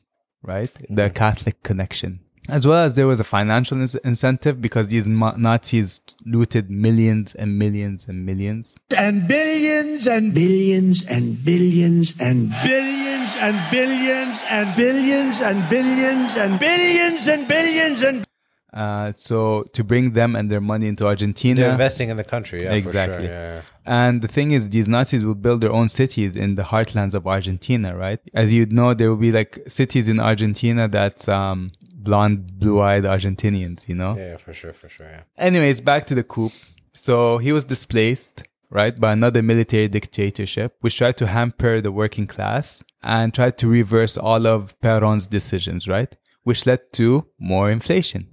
[0.42, 0.74] right?
[0.90, 1.14] The mm.
[1.14, 2.20] Catholic connection.
[2.50, 7.34] As well as there was a financial ins- incentive because these ma- Nazis looted millions
[7.34, 8.78] and millions and millions.
[8.98, 16.60] and billions and billions and billions and billions and billions and billions and billions and
[16.60, 18.26] billions and billions and
[18.74, 21.62] Uh, so to bring them and their money into Argentina.
[21.62, 22.64] They're investing in the country.
[22.64, 23.18] Yeah, exactly.
[23.18, 23.32] For sure.
[23.32, 23.62] yeah, yeah.
[23.86, 27.28] And the thing is, these Nazis will build their own cities in the heartlands of
[27.28, 28.20] Argentina, right?
[28.34, 33.88] As you'd know, there will be like cities in Argentina that's um, blonde, blue-eyed Argentinians,
[33.88, 34.16] you know?
[34.18, 35.08] Yeah, yeah, for sure, for sure.
[35.08, 35.22] Yeah.
[35.38, 36.52] Anyways, back to the coup.
[36.96, 42.26] So he was displaced, right, by another military dictatorship, which tried to hamper the working
[42.28, 46.16] class and tried to reverse all of Peron's decisions, right?
[46.44, 48.30] Which led to more inflation.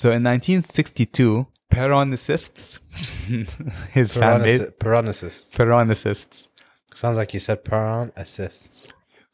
[0.00, 2.78] So in 1962, Peronicists,
[3.90, 5.50] his fan base, Peronici- Peronicist.
[5.50, 6.48] Peronicists,
[6.94, 8.90] Sounds like you said Peron assists.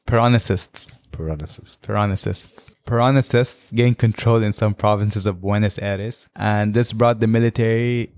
[0.09, 1.79] Peronicists, Peronicist.
[1.83, 2.73] Peronicists.
[2.85, 8.11] Peronicists gained control in some provinces of Buenos Aires, and this brought the military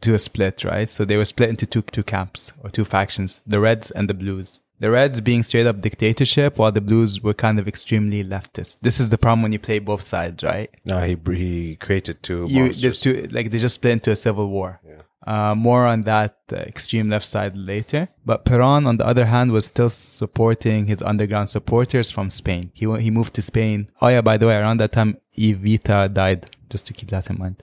[0.00, 0.88] to a split, right?
[0.88, 4.14] So they were split into two two camps or two factions, the Reds and the
[4.14, 4.60] Blues.
[4.80, 8.78] The Reds being straight up dictatorship, while the Blues were kind of extremely leftist.
[8.80, 10.70] This is the problem when you play both sides, right?
[10.86, 12.46] No, he he created two.
[12.48, 14.80] You there's two like they just split into a civil war.
[14.84, 15.02] Yeah.
[15.26, 18.08] Uh, more on that uh, extreme left side later.
[18.24, 22.70] But Peron, on the other hand, was still supporting his underground supporters from Spain.
[22.72, 23.90] He he moved to Spain.
[24.00, 26.56] Oh yeah, by the way, around that time, Evita died.
[26.70, 27.62] Just to keep that in mind.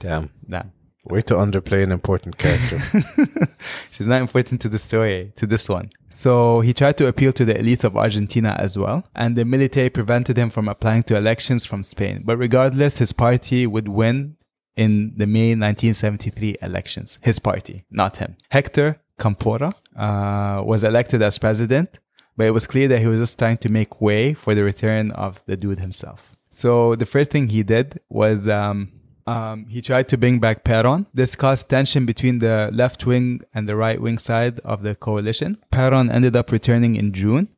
[0.00, 0.30] Damn.
[0.48, 0.72] Damn.
[1.04, 2.78] Way to underplay an important character.
[3.90, 5.90] She's not important to the story, to this one.
[6.10, 9.90] So he tried to appeal to the elites of Argentina as well, and the military
[9.90, 12.22] prevented him from applying to elections from Spain.
[12.24, 14.36] But regardless, his party would win
[14.76, 17.18] in the May 1973 elections.
[17.20, 18.36] His party, not him.
[18.50, 22.00] Hector Campora uh, was elected as president,
[22.36, 25.10] but it was clear that he was just trying to make way for the return
[25.12, 26.36] of the dude himself.
[26.50, 28.92] So the first thing he did was um,
[29.26, 31.06] Um, he tried to bring back Peron.
[31.14, 35.58] This caused tension between the left wing and the right wing side of the coalition.
[35.70, 37.48] Peron ended up returning in June,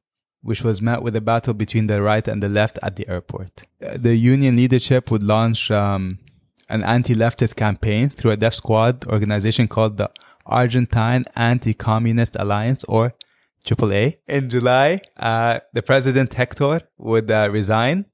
[0.42, 3.62] which was met with a battle between the right and the left at the airport.
[3.82, 6.18] Uh, The union leadership would launch um,
[6.68, 10.10] an anti-leftist campaign through a death squad organization called the
[10.46, 13.14] Argentine Anti-Communist Alliance, or
[13.64, 14.18] AAA.
[14.28, 18.04] In July, uh, the president Hector would uh, resign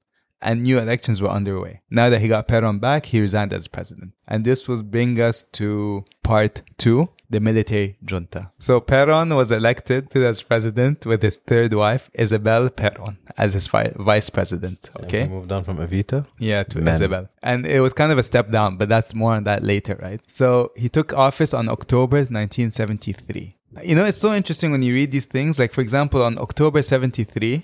[0.41, 1.81] and new elections were underway.
[1.89, 4.13] Now that he got Peron back, he resigned as president.
[4.27, 8.51] And this will bring us to part two, the military junta.
[8.59, 13.93] So Peron was elected as president with his third wife, Isabel Peron, as his vi-
[13.95, 14.89] vice president.
[15.03, 15.27] Okay.
[15.27, 16.25] Moved on from Evita.
[16.39, 16.95] Yeah, to Men.
[16.95, 17.29] Isabel.
[17.43, 20.21] And it was kind of a step down, but that's more on that later, right?
[20.29, 23.55] So he took office on October 1973.
[23.83, 25.57] You know, it's so interesting when you read these things.
[25.57, 27.63] Like, for example, on October 73,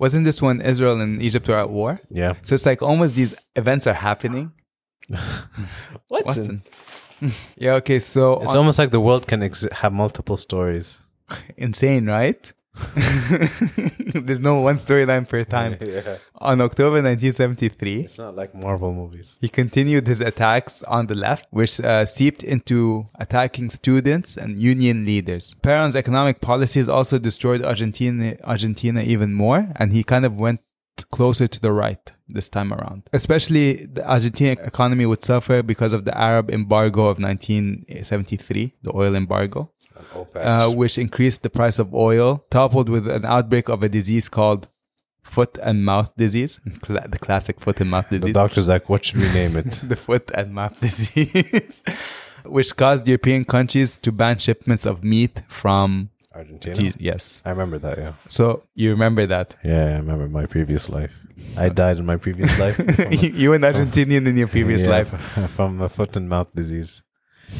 [0.00, 2.00] wasn't this when Israel and Egypt were at war?
[2.10, 2.32] Yeah.
[2.42, 3.32] So it's like almost these
[3.62, 4.46] events are happening.
[6.08, 6.62] What's Watson.
[7.56, 10.98] yeah, okay, so It's on- almost like the world can ex- have multiple stories.
[11.56, 12.42] insane, right?
[14.26, 15.76] There's no one storyline per time.
[15.90, 16.18] Yeah.
[16.36, 19.36] On October 1973, It's not like Marvel movies.
[19.40, 25.04] He continued his attacks on the left, which uh, seeped into attacking students and union
[25.04, 25.56] leaders.
[25.62, 30.60] Peron's economic policies also destroyed Argentina, Argentina even more, and he kind of went
[31.10, 33.02] closer to the right this time around.
[33.12, 39.14] Especially the Argentine economy would suffer because of the Arab embargo of 1973, the oil
[39.14, 39.72] embargo,
[40.34, 44.68] uh, which increased the price of oil, toppled with an outbreak of a disease called
[45.22, 49.04] foot and mouth disease, Cla- the classic foot and mouth disease The doctor's like, what
[49.04, 49.80] should we name it?
[49.88, 51.82] the foot and mouth disease,
[52.44, 56.90] which caused European countries to ban shipments of meat from Argentina?
[56.92, 57.42] Ge- yes.
[57.44, 58.12] I remember that, yeah.
[58.28, 59.56] So you remember that?
[59.64, 61.14] Yeah, I remember my previous life.
[61.56, 62.78] I died in my previous life.
[63.10, 65.08] You- you were an Argentinian in your previous Yeah, life.
[65.56, 67.02] From a foot and mouth disease.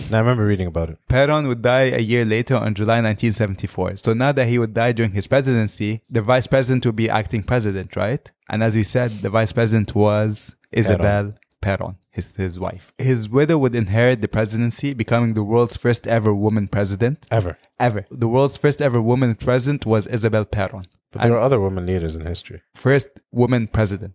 [0.06, 0.98] And I remember reading about it.
[1.08, 3.96] Peron would die a year later on July 1974.
[3.96, 7.42] So now that he would die during his presidency, the vice president would be acting
[7.42, 8.30] president, right?
[8.48, 12.92] And as we said, the vice president was Isabel Peron, his, his wife.
[12.98, 17.26] His widow would inherit the presidency, becoming the world's first ever woman president.
[17.30, 17.58] Ever.
[17.78, 18.06] Ever.
[18.10, 20.86] The world's first ever woman president was Isabel Peron.
[21.12, 22.62] But there are other women leaders in history.
[22.74, 24.14] First woman president.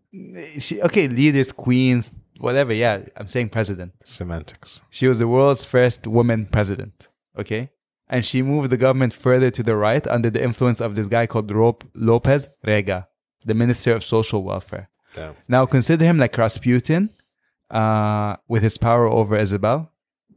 [0.60, 2.74] She, okay, leaders, queens, whatever.
[2.74, 3.94] Yeah, I'm saying president.
[4.04, 4.82] Semantics.
[4.90, 7.08] She was the world's first woman president.
[7.38, 7.70] Okay.
[8.08, 11.26] And she moved the government further to the right under the influence of this guy
[11.26, 13.08] called Ro- Lopez Rega,
[13.46, 14.90] the Minister of Social Welfare.
[15.16, 15.34] Damn.
[15.48, 17.10] Now consider him like Rasputin,
[17.72, 19.92] uh, with his power over Isabel,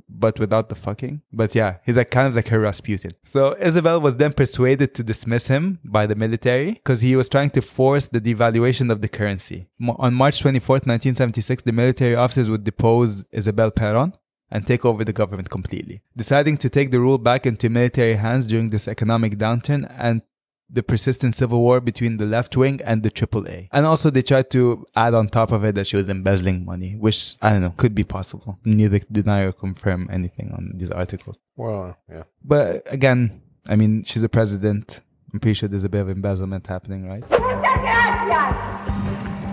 [0.08, 1.22] but without the fucking.
[1.32, 3.12] But yeah, he's like kind of like her Rasputin.
[3.22, 7.50] So Isabel was then persuaded to dismiss him by the military because he was trying
[7.50, 9.68] to force the devaluation of the currency.
[9.98, 14.14] On March 24th, 1976, the military officers would depose Isabel Peron
[14.50, 18.46] and take over the government completely, deciding to take the rule back into military hands
[18.46, 20.22] during this economic downturn and
[20.70, 23.68] the persistent civil war between the left wing and the AAA.
[23.72, 26.94] And also they tried to add on top of it that she was embezzling money,
[26.96, 28.58] which I don't know, could be possible.
[28.64, 31.38] Neither deny or confirm anything on these articles.
[31.56, 32.24] Well, yeah.
[32.44, 35.00] But again, I mean, she's a president.
[35.32, 37.24] I'm pretty sure there's a bit of embezzlement happening, right?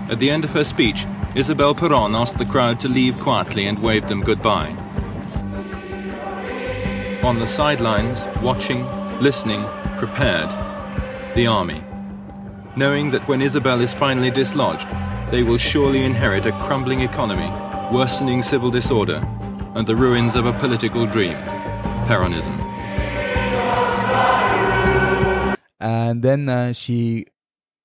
[0.07, 3.81] At the end of her speech, Isabel Perón asked the crowd to leave quietly and
[3.81, 4.69] waved them goodbye.
[7.23, 8.85] On the sidelines, watching,
[9.19, 9.65] listening,
[9.97, 10.49] prepared,
[11.35, 11.83] the army.
[12.77, 14.87] Knowing that when Isabel is finally dislodged,
[15.31, 17.49] they will surely inherit a crumbling economy,
[17.93, 19.21] worsening civil disorder,
[19.75, 21.35] and the ruins of a political dream
[22.07, 22.57] Peronism.
[25.79, 27.25] And then uh, she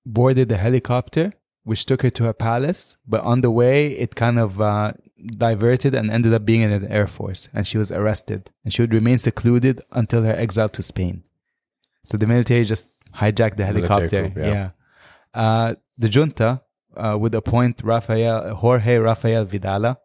[0.07, 1.33] boarded a helicopter,
[1.65, 2.97] which took her to her palace.
[3.07, 4.93] But on the way, it kind of uh,
[5.27, 7.49] diverted and ended up being in an air force.
[7.53, 8.51] And she was arrested.
[8.65, 11.25] And she would remain secluded until her exile to Spain.
[12.05, 14.31] So the military just hijacked the helicopter.
[14.31, 14.53] coup, yeah.
[14.53, 14.71] yeah.
[15.35, 16.63] Uh, the junta
[16.97, 19.97] uh, would appoint Rafael, Jorge Rafael Vidala.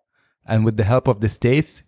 [0.47, 1.81] And with the help of the states,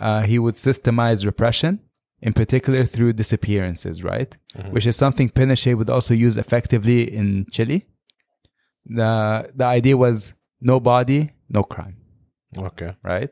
[0.00, 1.80] uh, he would systemize repression,
[2.20, 4.36] in particular through disappearances, right?
[4.56, 4.72] Mhm.
[4.72, 7.86] Which is something Pinochet would also use effectively in Chile.
[8.86, 11.96] The, the idea was no body, no crime,
[12.58, 12.94] Okay.
[13.02, 13.30] right?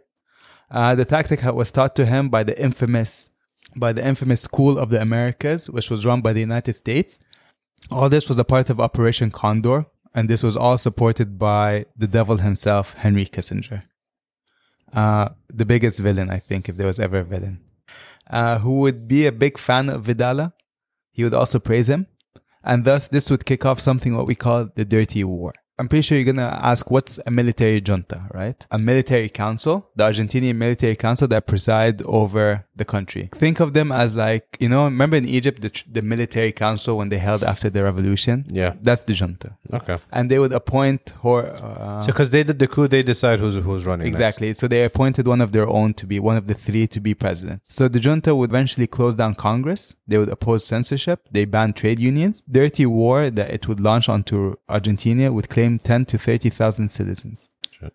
[0.71, 3.31] Uh, the tactic was taught to him by the infamous
[3.79, 7.19] by the infamous School of the Americas, which was run by the United States.
[7.91, 12.07] All this was a part of Operation Condor, and this was all supported by the
[12.07, 13.85] devil himself, Henry Kissinger.
[14.93, 17.61] Uh, the biggest villain, I think, if there was ever a villain.
[18.29, 20.53] Uh, who would be a big fan of Vidala.
[21.13, 22.07] He would also praise him.
[22.63, 25.55] And thus, this would kick off something what we call the Dirty War.
[25.79, 28.67] I'm pretty sure you're gonna ask what's a military junta, right?
[28.71, 33.29] A military council, the Argentinian military council that preside over the country.
[33.35, 37.09] Think of them as like, you know, remember in Egypt, the, the military council when
[37.11, 38.45] they held after the revolution?
[38.49, 38.75] Yeah.
[38.83, 39.57] That's the junta.
[39.73, 39.99] Okay.
[40.13, 43.57] And they would appoint or, uh, So because they did the coup, they decide who's
[43.67, 44.07] who's running.
[44.07, 44.17] next.
[44.17, 44.55] Exactly.
[44.55, 47.15] So they appointed one of their own to be one of the three to be
[47.15, 47.63] president.
[47.69, 49.83] So the junta would eventually close down Congress.
[50.09, 51.19] They would oppose censorship.
[51.31, 52.45] They banned trade unions.
[52.51, 54.39] Dirty war that it would launch onto
[54.69, 57.49] Argentina would claim 10 to 30,000 citizens,
[57.83, 57.89] uh,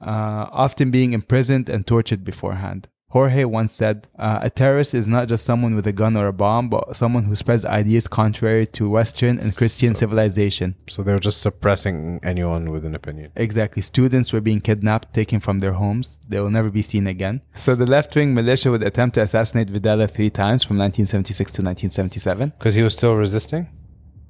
[0.00, 2.88] often being imprisoned and tortured beforehand.
[3.10, 6.32] Jorge once said, uh, A terrorist is not just someone with a gun or a
[6.32, 10.76] bomb, but someone who spreads ideas contrary to Western and Christian civilization.
[10.88, 13.32] So they were just suppressing anyone with an opinion.
[13.34, 13.82] Exactly.
[13.82, 16.18] Students were being kidnapped, taken from their homes.
[16.28, 17.42] They will never be seen again.
[17.56, 21.62] So the left wing militia would attempt to assassinate Videla three times from 1976 to
[21.62, 22.50] 1977.
[22.58, 23.68] Because he was still resisting.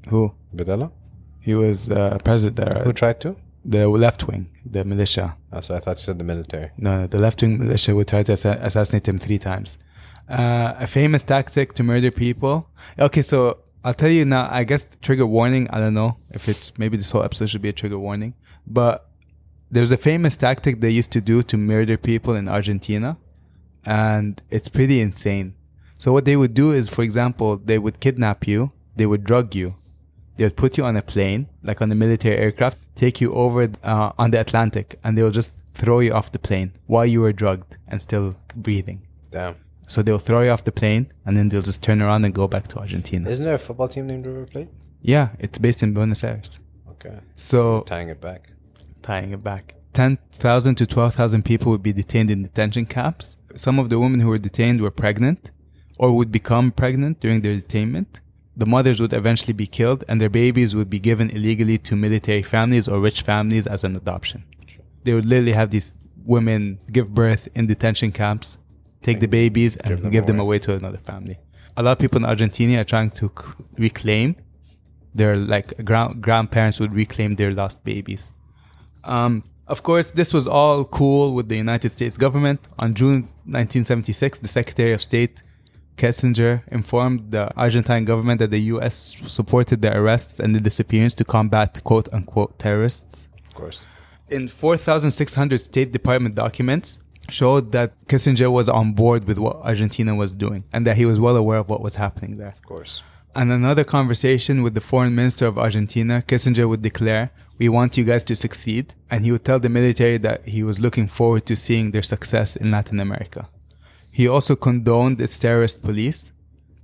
[0.09, 0.35] Who?
[0.55, 0.91] Videla.
[1.41, 2.57] He was uh, president.
[2.57, 2.83] There.
[2.85, 3.37] Who tried to?
[3.65, 5.37] The left wing, the militia.
[5.53, 6.71] Oh, so I thought you said the military.
[6.79, 9.79] No, no the left wing militia would try to assa- assassinate him three times.
[10.29, 12.71] Uh, a famous tactic to murder people.
[12.99, 14.49] Okay, so I'll tell you now.
[14.51, 15.69] I guess trigger warning.
[15.71, 18.35] I don't know if it's maybe this whole episode should be a trigger warning,
[18.67, 19.11] but
[19.71, 23.19] there's a famous tactic they used to do to murder people in Argentina,
[23.85, 25.55] and it's pretty insane.
[25.99, 29.55] So what they would do is, for example, they would kidnap you, they would drug
[29.55, 29.77] you,
[30.41, 33.69] they would put you on a plane, like on a military aircraft, take you over
[33.85, 37.21] uh, on the Atlantic, and they will just throw you off the plane while you
[37.21, 39.07] were drugged and still breathing.
[39.31, 39.57] Damn.
[39.87, 42.49] So they'll throw you off the plane, and then they'll just turn around and go
[42.49, 43.29] back to Argentina.
[43.29, 44.69] Isn't there a football team named River Plate?
[45.03, 46.59] Yeah, it's based in Buenos Aires.
[46.93, 47.19] Okay.
[47.37, 48.49] So tying it back.
[49.03, 49.75] Tying it back.
[49.93, 53.37] 10,000 to 12,000 people would be detained in detention camps.
[53.57, 55.51] Some of the women who were detained were pregnant
[55.99, 58.21] or would become pregnant during their detainment.
[58.61, 62.43] The mothers would eventually be killed and their babies would be given illegally to military
[62.43, 64.45] families or rich families as an adoption.
[65.05, 65.89] They would literally have these
[66.35, 66.61] women
[66.97, 68.59] give birth in detention camps,
[69.07, 70.57] take the babies and Give them give them away.
[70.57, 71.37] away to another family.
[71.79, 73.33] A lot of people in Argentina are trying to
[73.87, 74.37] reclaim
[75.15, 78.23] their like grand- grandparents would reclaim their lost babies.
[79.05, 79.33] Um,
[79.75, 82.61] of course, this was all cool with the United States government.
[82.79, 85.43] On June 1976, the Secretary of State
[85.97, 89.17] Kissinger informed the Argentine government that the U.S.
[89.27, 93.29] supported the arrests and the disappearance to combat quote unquote terrorists.
[93.47, 93.87] Of course.
[94.29, 97.01] In 4,600 State Department documents,
[97.31, 101.21] showed that Kissinger was on board with what Argentina was doing and that he was
[101.21, 102.49] well aware of what was happening there.
[102.49, 103.03] Of course.
[103.35, 108.05] And another conversation with the foreign minister of Argentina, Kissinger would declare, We want you
[108.05, 108.95] guys to succeed.
[109.09, 112.57] And he would tell the military that he was looking forward to seeing their success
[112.57, 113.49] in Latin America.
[114.11, 116.33] He also condoned its terrorist police,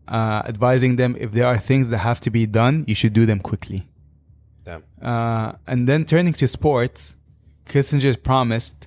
[0.09, 3.27] uh, advising them if there are things that have to be done, you should do
[3.27, 3.89] them quickly.
[4.65, 4.85] Damn.
[5.01, 7.15] Uh, and then turning to sports,
[7.67, 8.87] Kissinger promised,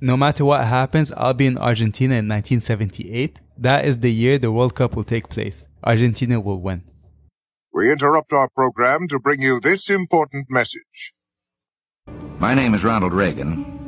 [0.00, 3.38] no matter what happens, I'll be in Argentina in 1978.
[3.58, 5.66] That is the year the World Cup will take place.
[5.84, 6.82] Argentina will win.
[7.72, 11.14] We interrupt our program to bring you this important message.
[12.38, 13.79] My name is Ronald Reagan.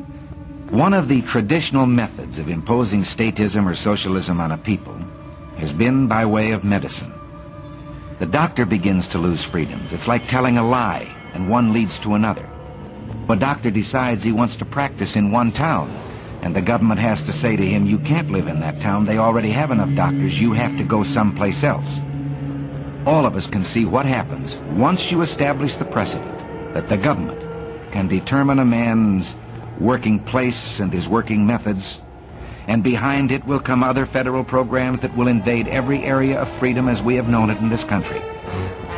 [0.72, 4.98] One of the traditional methods of imposing statism or socialism on a people
[5.58, 7.12] has been by way of medicine.
[8.18, 9.92] The doctor begins to lose freedoms.
[9.92, 12.48] It's like telling a lie, and one leads to another.
[13.28, 15.94] A doctor decides he wants to practice in one town,
[16.40, 19.04] and the government has to say to him, you can't live in that town.
[19.04, 20.40] They already have enough doctors.
[20.40, 22.00] You have to go someplace else.
[23.04, 27.42] All of us can see what happens once you establish the precedent that the government
[27.92, 29.34] can determine a man's
[29.80, 32.00] working place and his working methods,
[32.66, 36.88] and behind it will come other federal programs that will invade every area of freedom
[36.88, 38.20] as we have known it in this country.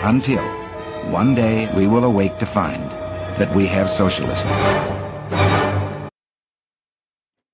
[0.02, 0.42] Until
[1.10, 2.82] one day we will awake to find
[3.38, 4.48] that we have socialism.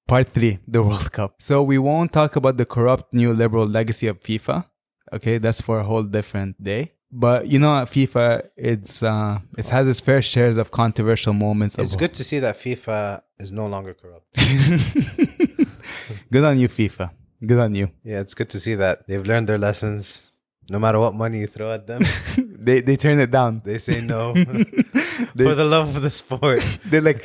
[0.08, 1.34] Part 3 The World Cup.
[1.38, 4.66] So we won't talk about the corrupt neoliberal legacy of FIFA.
[5.12, 6.94] Okay, that's for a whole different day.
[7.12, 11.76] But you know, at FIFA, it's uh, it has its fair shares of controversial moments.
[11.78, 14.26] It's of, good to see that FIFA is no longer corrupt.
[16.30, 17.10] good on you, FIFA.
[17.44, 17.90] Good on you.
[18.04, 20.30] Yeah, it's good to see that they've learned their lessons.
[20.68, 22.02] No matter what money you throw at them,
[22.38, 23.62] they they turn it down.
[23.64, 24.34] They say no
[25.36, 26.60] for the love of the sport.
[26.86, 27.24] They're like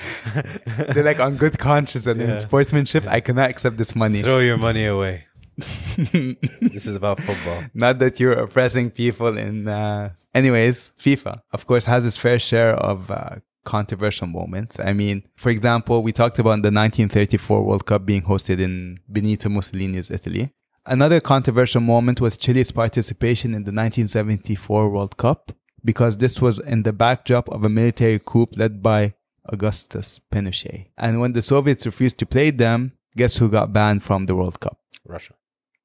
[0.94, 2.34] they're like on good conscience and Yeah.
[2.36, 3.06] in sportsmanship.
[3.08, 4.24] I cannot accept this money.
[4.24, 5.26] Throw your money away.
[5.58, 7.64] this is about football.
[7.74, 9.68] Not that you're oppressing people in.
[9.68, 10.12] Uh...
[10.34, 14.80] Anyways, FIFA, of course, has its fair share of uh, controversial moments.
[14.80, 19.50] I mean, for example, we talked about the 1934 World Cup being hosted in Benito
[19.50, 20.52] Mussolini's Italy.
[20.86, 25.52] Another controversial moment was Chile's participation in the 1974 World Cup
[25.84, 29.14] because this was in the backdrop of a military coup led by
[29.46, 30.88] Augustus Pinochet.
[30.98, 34.60] And when the Soviets refused to play them, guess who got banned from the World
[34.60, 34.80] Cup?
[35.06, 35.34] Russia.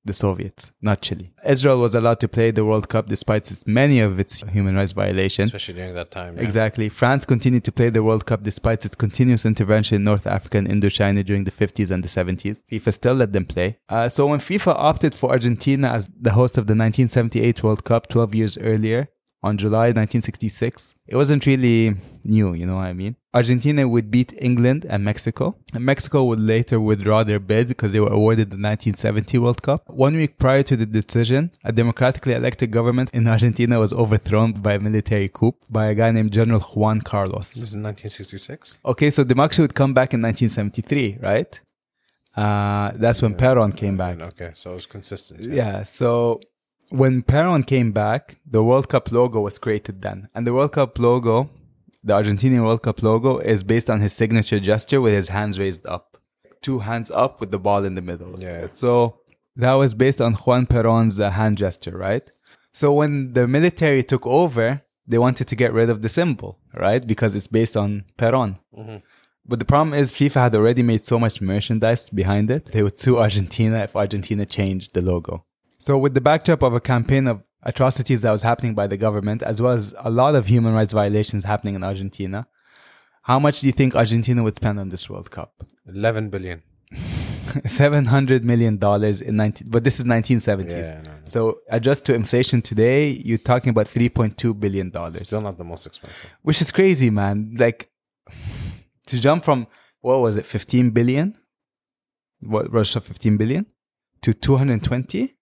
[0.05, 1.31] The Soviets, not Chile.
[1.45, 4.93] Israel was allowed to play the World Cup despite its, many of its human rights
[4.93, 5.49] violations.
[5.49, 6.37] Especially during that time.
[6.37, 6.43] yeah.
[6.43, 6.89] Exactly.
[6.89, 10.69] France continued to play the World Cup despite its continuous intervention in North Africa and
[10.69, 12.63] Indochina during the 50s and the 70s.
[12.73, 13.79] FIFA still let them play.
[13.91, 18.09] Uh, so when FIFA opted for Argentina as the host of the 1978 World Cup
[18.09, 19.09] 12 years earlier,
[19.43, 23.17] on July 1966, it wasn't really new, you know what I mean?
[23.33, 25.57] Argentina would beat England and Mexico.
[25.73, 29.89] And Mexico would later withdraw their bid because they were awarded the 1970 World Cup.
[29.89, 34.75] One week prior to the decision, a democratically elected government in Argentina was overthrown by
[34.75, 37.49] a military coup by a guy named General Juan Carlos.
[37.49, 38.77] This is 1966.
[38.85, 41.61] Okay, so democracy would come back in 1973, right?
[42.37, 44.21] Uh, that's when Peron came back.
[44.21, 45.41] Okay, so it was consistent.
[45.41, 46.41] Yeah, so
[46.91, 50.29] when Peron came back, the World Cup logo was created then.
[50.35, 51.51] And the World Cup logo,
[52.05, 55.87] the Argentinian World Cup logo, is based on his signature gesture with his hands raised
[55.87, 56.19] up.
[56.63, 58.41] Two hands up with the ball in the middle.
[58.41, 58.67] Yeah.
[58.67, 59.21] So
[59.57, 62.31] that was based on Juan Peron's uh, hand gesture, right?
[62.73, 67.05] So when the military took over, they wanted to get rid of the symbol, right?
[67.07, 68.59] Because it's based on Peron.
[68.77, 69.03] Mhm.
[69.47, 72.67] But the problem is FIFA had already made so much merchandise behind it.
[72.67, 75.45] They would sue Argentina if Argentina changed the logo.
[75.81, 79.43] So with the backdrop of a campaign of atrocities that was happening by the government,
[79.43, 82.47] as well as a lot of human rights violations happening in Argentina,
[83.23, 85.63] how much do you think Argentina would spend on this World Cup?
[85.87, 86.63] 11 billion.
[87.67, 90.87] Seven hundred million dollars in nineteen, but this is nineteen seventies.
[90.87, 91.17] Yeah, no, no.
[91.25, 95.27] So adjust to inflation today, you're talking about three point two billion dollars.
[95.27, 96.31] Still not the most expensive.
[96.43, 97.57] which is crazy, man.
[97.59, 97.91] Like
[99.07, 99.67] to jump from
[100.01, 101.37] what was it, fifteen billion?
[102.41, 103.67] What Russia fifteen billion
[104.23, 105.37] to two hundred twenty?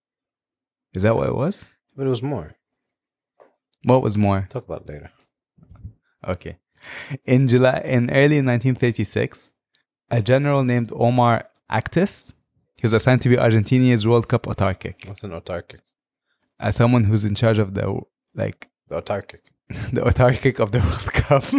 [0.99, 1.65] Is that what it was?
[1.97, 2.57] But it was more.
[3.85, 4.49] What was more?
[4.51, 5.11] Talk about later.
[6.27, 6.57] Okay.
[7.25, 9.53] In July, in early 1936,
[10.11, 12.33] a general named Omar Actis,
[12.77, 15.07] he was assigned to be Argentina's World Cup autarchic.
[15.07, 15.79] What's an autarchic?
[16.59, 18.01] As someone who's in charge of the
[18.35, 19.43] like The autarchic.
[19.93, 21.45] the autarchic of the World Cup.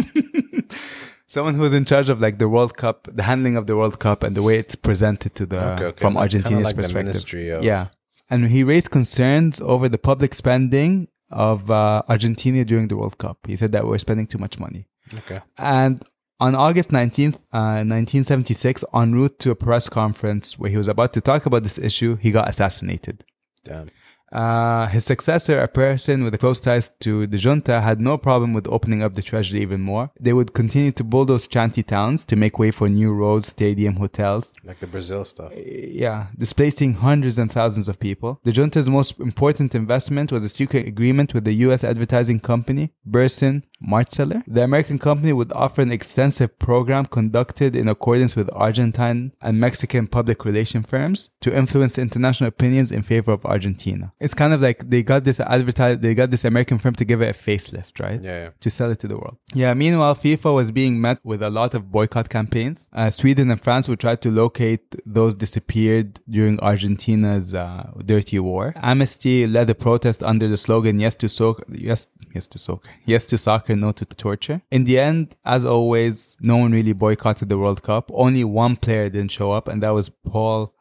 [1.26, 4.24] Someone who's in charge of like the World Cup, the handling of the World Cup,
[4.24, 6.00] and the way it's presented to the Okay, okay.
[6.04, 7.06] from Argentina's like the perspective.
[7.06, 7.86] Ministry of- Yeah,
[8.30, 13.38] and he raised concerns over the public spending of uh, Argentina during the World Cup.
[13.46, 14.86] He said that we're spending too much money.
[15.14, 15.40] Okay.
[15.58, 16.02] And
[16.38, 21.12] on August 19th, uh, 1976, en route to a press conference where he was about
[21.12, 23.24] to talk about this issue, he got assassinated.
[23.64, 23.88] Damn.
[24.32, 28.66] Uh, his successor, a person with close ties to the junta, had no problem with
[28.68, 30.10] opening up the treasury even more.
[30.20, 34.52] They would continue to bulldoze shanty towns to make way for new roads, stadium, hotels.
[34.64, 35.52] Like the Brazil stuff.
[35.56, 38.40] Yeah, displacing hundreds and thousands of people.
[38.44, 41.82] The junta's most important investment was a secret agreement with the U.S.
[41.84, 44.42] advertising company, Burson Marsteller.
[44.46, 50.06] The American company would offer an extensive program conducted in accordance with Argentine and Mexican
[50.06, 54.12] public relation firms to influence international opinions in favor of Argentina.
[54.20, 57.22] It's kind of like they got this advertise, they got this American firm to give
[57.22, 58.20] it a facelift, right?
[58.20, 58.50] Yeah, yeah.
[58.60, 59.38] to sell it to the world.
[59.54, 62.86] Yeah, meanwhile, FIFA was being met with a lot of boycott campaigns.
[62.92, 68.74] Uh, Sweden and France would try to locate those disappeared during Argentina's uh, dirty war.
[68.76, 72.90] Amnesty led a protest under the slogan "Yes to soccer." Yes, yes to soccer.
[73.04, 73.69] Yes to soccer.
[73.76, 74.62] No to torture.
[74.70, 78.10] In the end, as always, no one really boycotted the World Cup.
[78.12, 80.74] Only one player didn't show up, and that was Paul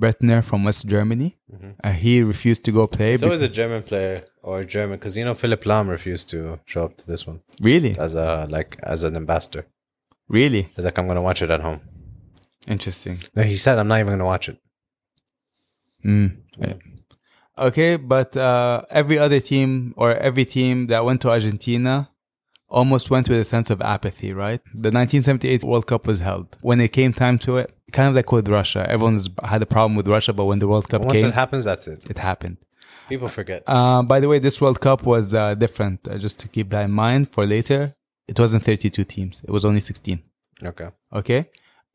[0.00, 1.36] Breitner from West Germany.
[1.82, 3.16] Uh, he refused to go play.
[3.16, 6.60] So is a German player or a German because you know Philipp Lahm refused to
[6.66, 7.40] show up to this one.
[7.60, 7.98] Really?
[7.98, 9.66] As a like as an ambassador.
[10.28, 10.62] Really?
[10.74, 11.80] He's like I'm gonna watch it at home.
[12.66, 13.18] Interesting.
[13.34, 14.58] No, he said I'm not even gonna watch it.
[16.04, 16.36] Mm.
[17.58, 22.10] Okay, but uh, every other team or every team that went to Argentina
[22.68, 24.60] almost went with a sense of apathy, right?
[24.66, 26.56] The 1978 World Cup was held.
[26.60, 29.96] When it came time to it, kind of like with Russia, everyone had a problem
[29.96, 32.08] with Russia, but when the World Cup Once came, it happens, that's it.
[32.10, 32.58] it happened.
[33.08, 33.62] People forget.
[33.66, 36.06] Uh, by the way, this World Cup was uh, different.
[36.06, 37.94] Uh, just to keep that in mind for later,
[38.26, 39.40] it wasn't 32 teams.
[39.44, 40.22] It was only 16.
[40.62, 40.88] Okay.
[41.14, 41.48] Okay.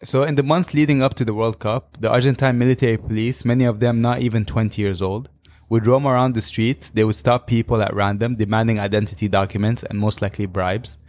[0.04, 3.64] So in the months leading up to the World Cup, the Argentine military police, many
[3.64, 5.30] of them not even 20 years old,
[5.74, 6.92] would roam around the streets.
[6.92, 11.00] They would stop people at random, demanding identity documents and most likely bribes.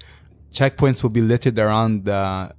[0.59, 2.55] Checkpoints would be littered around the,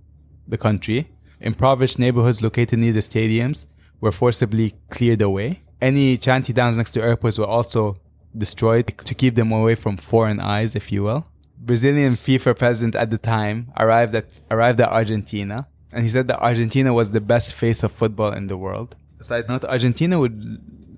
[0.48, 1.10] the country.
[1.40, 3.66] Impoverished neighborhoods located near the stadiums
[4.02, 5.64] were forcibly cleared away.
[5.82, 7.98] Any shanty towns next to airports were also
[8.38, 11.26] destroyed to keep them away from foreign eyes, if you will.
[11.58, 16.40] Brazilian FIFA president at the time arrived at arrived at Argentina, and he said that
[16.40, 18.96] Argentina was the best face of football in the world.
[19.22, 20.36] Side note: Argentina would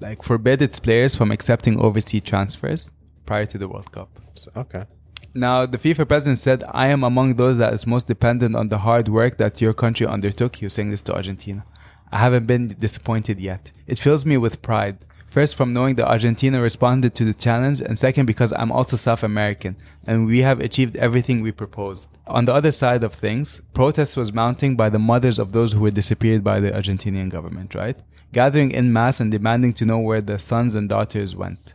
[0.02, 2.92] like forbid its players from accepting overseas transfers
[3.26, 4.10] prior to the World Cup.
[4.56, 4.86] Okay.
[5.34, 8.80] Now, the FIFA president said, I am among those that is most dependent on the
[8.80, 10.56] hard work that your country undertook.
[10.56, 11.64] He was saying this to Argentina.
[12.12, 13.72] I haven't been disappointed yet.
[13.86, 15.06] It fills me with pride.
[15.28, 19.24] First, from knowing that Argentina responded to the challenge, and second, because I'm also South
[19.24, 19.76] American,
[20.06, 22.10] and we have achieved everything we proposed.
[22.26, 25.82] On the other side of things, protest was mounting by the mothers of those who
[25.82, 27.98] were disappeared by the Argentinian government, right?
[28.32, 31.74] Gathering in mass and demanding to know where their sons and daughters went.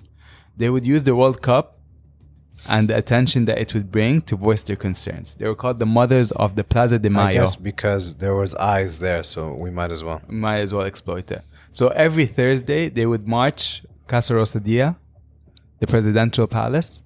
[0.56, 1.78] They would use the World Cup
[2.68, 5.34] and the attention that it would bring to voice their concerns.
[5.34, 7.26] They were called the mothers of the Plaza de Mayo.
[7.26, 10.22] I guess because there was eyes there, so we might as well.
[10.28, 11.42] Might as well exploit it.
[11.72, 14.96] So every Thursday they would march Casa Rosada,
[15.80, 17.02] the presidential palace,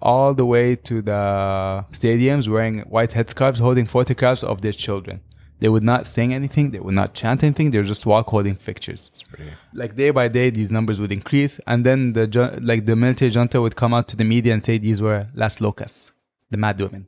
[0.00, 5.20] all the way to the stadiums wearing white headscarves, holding photographs of their children.
[5.60, 6.70] They would not sing anything.
[6.70, 7.70] They would not chant anything.
[7.70, 9.10] They would just walk holding pictures.
[9.74, 13.60] Like day by day, these numbers would increase, and then the like the military junta
[13.60, 16.12] would come out to the media and say these were las locas,
[16.50, 17.06] the mad women.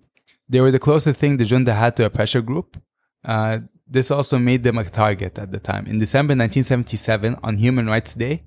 [0.49, 2.77] They were the closest thing the junta had to a pressure group.
[3.25, 3.61] Uh,
[3.91, 5.87] this also made them a target at the time.
[5.87, 8.45] In December 1977, on Human Rights Day,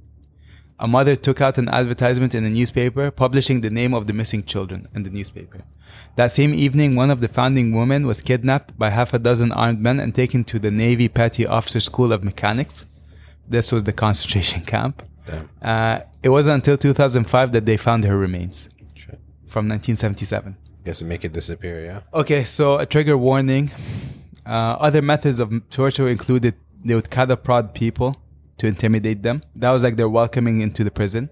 [0.80, 4.44] a mother took out an advertisement in a newspaper publishing the name of the missing
[4.44, 5.60] children in the newspaper.
[6.16, 9.80] That same evening, one of the founding women was kidnapped by half a dozen armed
[9.80, 12.86] men and taken to the Navy Petty Officer School of Mechanics.
[13.48, 15.04] This was the concentration camp.
[15.62, 18.70] Uh, it wasn't until 2005 that they found her remains
[19.48, 20.58] from 1977.
[20.84, 22.02] Guess to make it disappear, yeah.
[22.14, 23.72] Okay, so a trigger warning.
[24.46, 28.18] Uh, other methods of torture included they would cattle prod people
[28.58, 29.42] to intimidate them.
[29.56, 31.30] That was like their welcoming into the prison.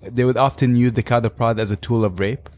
[0.00, 2.48] They would often use the cattle prod as a tool of rape,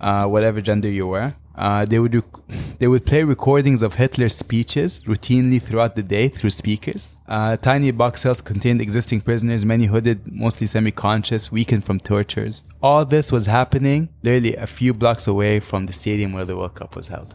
[0.00, 1.34] uh, whatever gender you were.
[1.54, 6.28] Uh, they would rec- they would play recordings of Hitler's speeches routinely throughout the day
[6.28, 7.14] through speakers.
[7.28, 12.62] Uh, tiny box cells contained existing prisoners, many hooded, mostly semi-conscious, weakened from tortures.
[12.82, 16.74] All this was happening literally a few blocks away from the stadium where the World
[16.74, 17.34] Cup was held.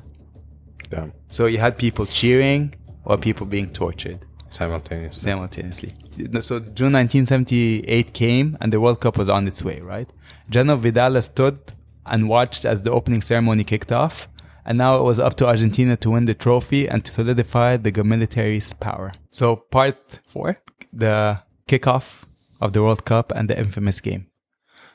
[0.90, 1.14] Damn.
[1.28, 2.74] So you had people cheering
[3.06, 4.20] or people being tortured
[4.50, 5.22] Simultaneously.
[5.22, 5.94] simultaneously.
[6.40, 10.10] So June 1978 came and the World Cup was on its way, right?
[10.50, 11.60] Geno Vidal stood
[12.06, 14.28] and watched as the opening ceremony kicked off.
[14.66, 18.04] And now it was up to Argentina to win the trophy and to solidify the
[18.04, 19.14] military's power.
[19.30, 20.62] So part four,
[20.92, 22.24] the kickoff
[22.60, 24.28] of the World Cup and the infamous game.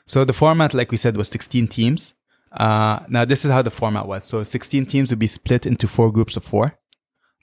[0.05, 2.13] So the format, like we said, was 16 teams.
[2.53, 4.23] Uh, now this is how the format was.
[4.23, 6.77] So 16 teams would be split into four groups of four.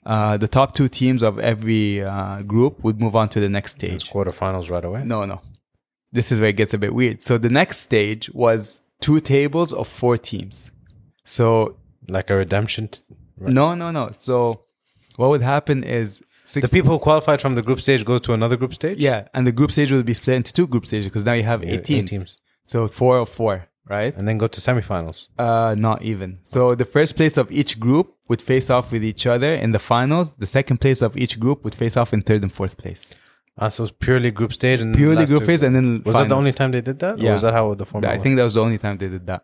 [0.05, 3.71] Uh, the top two teams of every uh, group would move on to the next
[3.73, 4.09] stage.
[4.09, 5.03] Quarterfinals right away.
[5.03, 5.41] No, no.
[6.11, 7.21] This is where it gets a bit weird.
[7.23, 10.71] So the next stage was two tables of four teams.
[11.23, 12.87] So Like a redemption.
[12.87, 13.01] T-
[13.37, 14.09] no, no, no.
[14.11, 14.63] So
[15.17, 16.21] what would happen is
[16.53, 18.97] the people who qualified from the group stage go to another group stage.
[18.99, 21.43] Yeah, and the group stage would be split into two group stages because now you
[21.43, 22.09] have Yeah, eight eight teams.
[22.09, 22.37] teams.
[22.65, 23.67] So four of four,
[23.97, 24.13] right?
[24.17, 25.17] And then go to semifinals.
[25.47, 26.29] Uh, not even.
[26.53, 29.83] So the first place of each group would face off with each other in the
[29.93, 30.27] finals.
[30.43, 33.03] The second place of each group would face off in third and fourth place.
[33.61, 36.35] Ah, so it's purely group stage and Purely group phase and then was that the
[36.41, 37.15] only time they did that?
[37.19, 37.33] Or Yeah.
[37.33, 38.09] was that how the format?
[38.11, 38.23] I was?
[38.23, 39.43] think that was the only time they did that.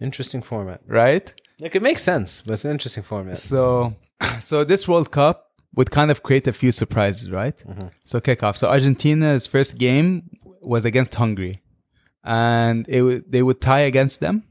[0.00, 0.80] interesting format.
[0.86, 1.26] Right?
[1.60, 3.38] Like it makes sense, but it's an interesting format.
[3.38, 3.94] So,
[4.40, 5.36] so this World Cup
[5.76, 7.56] would kind of create a few surprises, right?
[7.66, 7.90] Mhm.
[8.04, 8.56] So kickoff.
[8.56, 10.12] So Argentina's first game
[10.74, 11.54] was against Hungary,
[12.24, 14.44] and it would, they would tie against them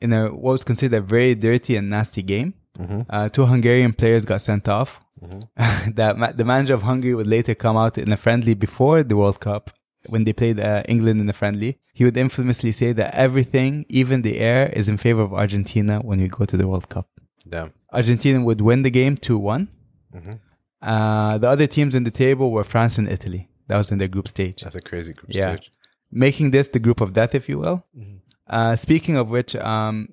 [0.00, 2.54] in a what was considered a very dirty and nasty game.
[2.78, 3.06] Mhm.
[3.10, 5.00] Uh, two Hungarian players got sent off.
[5.20, 5.48] Mhm.
[5.96, 9.16] that ma- the manager of Hungary would later come out in a friendly before the
[9.16, 9.70] World Cup
[10.08, 11.78] when they played uh, England in a friendly.
[11.92, 16.20] He would infamously say that everything, even the air, is in favor of Argentina when
[16.20, 17.08] we go to the World Cup.
[17.48, 17.72] Damn.
[17.92, 19.68] Argentina would win the game 2 one
[20.14, 20.38] Mhm.
[20.80, 23.48] Uh, the other teams in the table were France and Italy.
[23.66, 24.62] That was in their group stage.
[24.62, 25.56] That's a crazy group Yeah.
[25.56, 25.72] stage.
[26.10, 27.84] Making this the group of death, if you will.
[27.96, 28.20] Mhm.
[28.46, 30.08] Uh, speaking of which, um,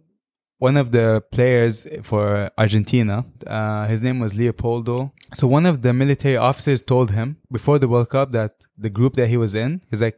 [0.58, 5.12] one of the players for Argentina, uh, his name was Leopoldo.
[5.34, 9.16] So one of the military officers told him before the World Cup that the group
[9.16, 10.18] that he was in, he's like,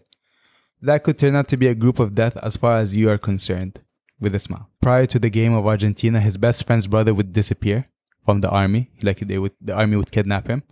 [0.82, 3.18] that could turn out to be a group of death as far as you are
[3.18, 3.82] concerned,
[4.20, 4.70] with a smile.
[4.82, 7.88] Prior to the game of Argentina, his best friend's brother would disappear
[8.26, 8.92] from the army.
[9.02, 10.64] Like they would, the army would kidnap him.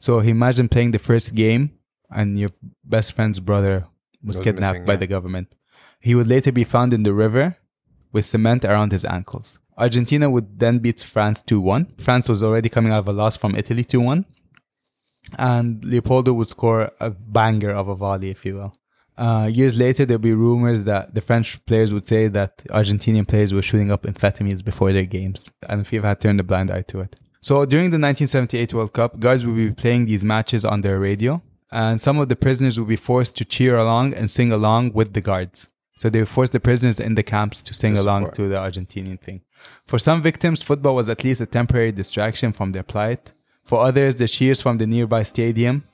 [0.00, 1.70] So he imagined playing the first game
[2.10, 2.50] and your
[2.84, 3.86] best friend's brother
[4.24, 4.98] was, Was kidnapped missing, by yeah.
[4.98, 5.54] the government.
[6.00, 7.56] He would later be found in the river
[8.12, 9.58] with cement around his ankles.
[9.78, 11.94] Argentina would then beat France 2 1.
[11.98, 14.26] France was already coming out of a loss from Italy 2 1.
[15.38, 18.72] And Leopoldo would score a banger of a volley, if you will.
[19.16, 23.52] Uh, years later, there'll be rumors that the French players would say that Argentinian players
[23.52, 27.00] were shooting up amphetamines before their games, and FIFA had turned a blind eye to
[27.00, 27.16] it.
[27.40, 31.42] So during the 1978 World Cup, guards would be playing these matches on their radio,
[31.72, 35.14] and some of the prisoners would be forced to cheer along and sing along with
[35.14, 35.68] the guards.
[35.96, 39.20] So they forced the prisoners in the camps to sing to along to the Argentinian
[39.20, 39.40] thing.
[39.86, 43.32] For some victims, football was at least a temporary distraction from their plight.
[43.64, 45.84] For others, the cheers from the nearby stadium,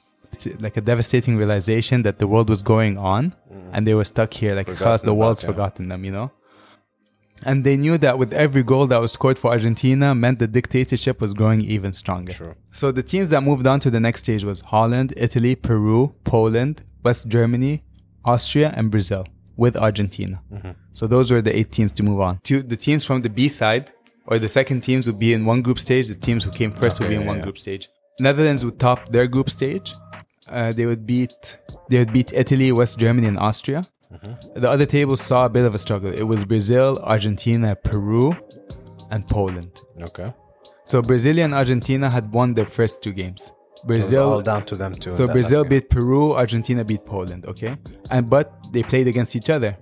[0.59, 3.71] like a devastating realization that the world was going on mm.
[3.73, 4.55] and they were stuck here.
[4.55, 4.69] Like,
[5.03, 6.31] the world's forgotten them, you know?
[7.45, 11.21] And they knew that with every goal that was scored for Argentina meant the dictatorship
[11.21, 12.57] was growing even stronger.
[12.71, 16.83] So the teams that moved on to the next stage was Holland, Italy, Peru, Poland,
[17.05, 17.83] West Germany,
[18.25, 19.25] Austria, and Brazil
[19.57, 20.41] with Argentina.
[20.53, 20.75] Mhm.
[20.93, 22.39] So those were the eight teams to move on.
[22.45, 23.93] To the teams from the B side
[24.27, 26.09] or the second teams would be in one group stage.
[26.09, 27.45] The teams who came first would be in yeah, one yeah.
[27.45, 27.89] group stage.
[28.21, 29.95] Netherlands would top their group stage.
[30.49, 31.59] Uh, they would beat
[31.89, 33.85] they would beat Italy, West Germany, and Austria.
[34.13, 34.61] Mm-hmm.
[34.61, 36.13] The other tables saw a bit of a struggle.
[36.13, 38.35] It was Brazil, Argentina, Peru,
[39.11, 39.81] and Poland.
[40.01, 40.27] Okay.
[40.85, 43.53] So Brazil and Argentina had won their first two games.
[43.85, 45.13] Brazil all down to them too.
[45.13, 47.47] So Brazil beat Peru, Argentina beat Poland.
[47.47, 47.77] Okay,
[48.11, 49.77] and but they played against each other,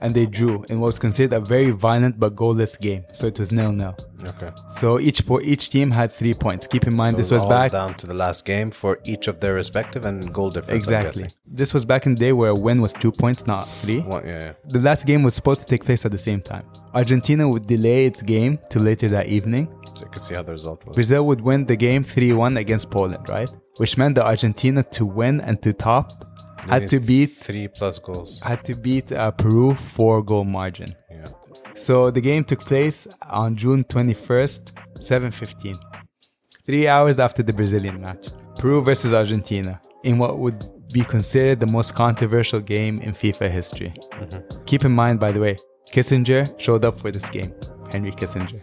[0.00, 3.04] and they drew in what was considered a very violent but goalless game.
[3.12, 3.96] So it was nil nil.
[4.26, 4.50] Okay.
[4.68, 6.66] So each po- each team had three points.
[6.66, 9.28] Keep in mind So this was all back down to the last game for each
[9.28, 10.76] of their respective and goal difference.
[10.76, 11.28] Exactly.
[11.46, 14.00] This was back in the day where a win was two points, not three.
[14.00, 14.52] One- yeah, yeah.
[14.64, 16.64] The last game was supposed to take place at the same time.
[16.94, 19.72] Argentina would delay its game to later that evening.
[19.94, 20.94] So you can see how the result was.
[20.94, 23.50] Brazil would win the game 3 1 against Poland, right?
[23.76, 26.27] Which meant that Argentina to win and to top
[26.66, 28.40] had to beat three plus goals.
[28.44, 30.94] had to beat uh, Peru four goal margin.
[31.10, 31.26] Yeah.
[31.74, 35.76] So the game took place on June 21st, 7:15.
[36.66, 38.28] 3 hours after the Brazilian match.
[38.58, 43.92] Peru versus Argentina in what would be considered the most controversial game in FIFA history.
[44.20, 44.66] Mhm.
[44.66, 45.56] Keep in mind by the way,
[45.92, 47.52] Kissinger showed up for this game.
[47.92, 48.60] Henry Kissinger.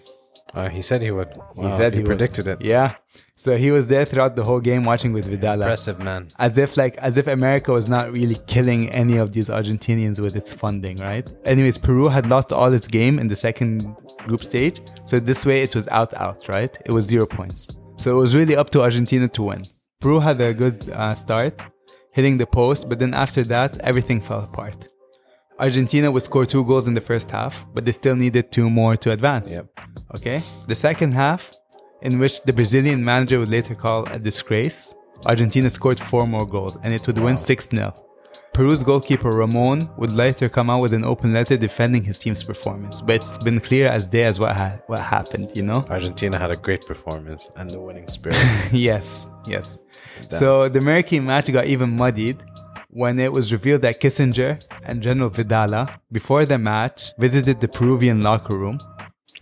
[0.55, 1.29] Uh, he said he would.
[1.55, 2.11] he said he, he would.
[2.11, 2.61] predicted it.
[2.61, 2.95] Yeah.
[3.35, 5.61] So he was there throughout the whole game watching with Vidal.
[5.61, 6.29] Impressive man.
[6.39, 10.35] As if like as if America was not really killing any of these Argentinians with
[10.35, 11.29] its funding, right?
[11.43, 13.95] Anyways, Peru had lost all its game in the second
[14.27, 14.79] group stage.
[15.05, 16.75] So this way it was out out, right?
[16.85, 17.67] It was zero points.
[17.97, 19.63] So it was really up to Argentina to win.
[20.01, 21.61] Peru had a good uh, start,
[22.11, 24.89] hitting the post, but then after that everything fell apart.
[25.57, 28.95] Argentina would score two goals in the first half, but they still needed two more
[28.97, 29.55] to advance.
[29.55, 29.67] Yep.
[30.15, 30.41] Okay.
[30.67, 31.51] The second half,
[32.01, 34.93] in which the Brazilian manager would later call a disgrace,
[35.25, 37.93] Argentina scored four more goals and it would win 6 0.
[38.53, 43.01] Peru's goalkeeper Ramon would later come out with an open letter defending his team's performance,
[43.01, 45.85] but it's been clear as day as what, ha- what happened, you know?
[45.89, 48.37] Argentina had a great performance and the winning spirit.
[48.71, 49.77] yes, yes.
[50.29, 50.39] Damn.
[50.39, 52.41] So the American match got even muddied
[52.95, 58.23] when it was revealed that Kissinger and General Vidala, before the match, visited the Peruvian
[58.23, 58.79] locker room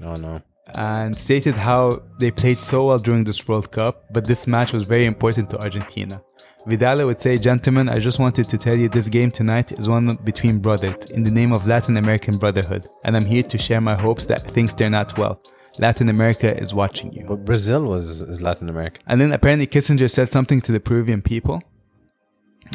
[0.04, 0.36] oh no.
[0.74, 4.84] and stated how they played so well during this World Cup, but this match was
[4.86, 6.20] very important to Argentina.
[6.68, 10.16] Vidala would say, Gentlemen, I just wanted to tell you this game tonight is one
[10.24, 13.94] between brothers in the name of Latin American brotherhood, and I'm here to share my
[13.94, 15.40] hopes that things turn out well.
[15.78, 17.26] Latin America is watching you.
[17.28, 19.00] But Brazil was is Latin America.
[19.06, 21.62] And then apparently Kissinger said something to the Peruvian people.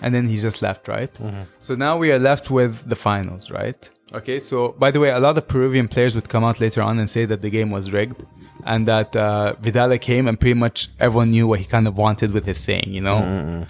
[0.03, 1.11] And then he just left, right?
[1.59, 3.88] So now we are left with the finals, right?
[4.12, 6.99] Okay, so by the way, a lot of Peruvian players would come out later on
[6.99, 8.24] and say that the game was rigged
[8.64, 12.32] and that uh, Vidala came and pretty much everyone knew what he kind of wanted
[12.32, 13.66] with his saying, you know?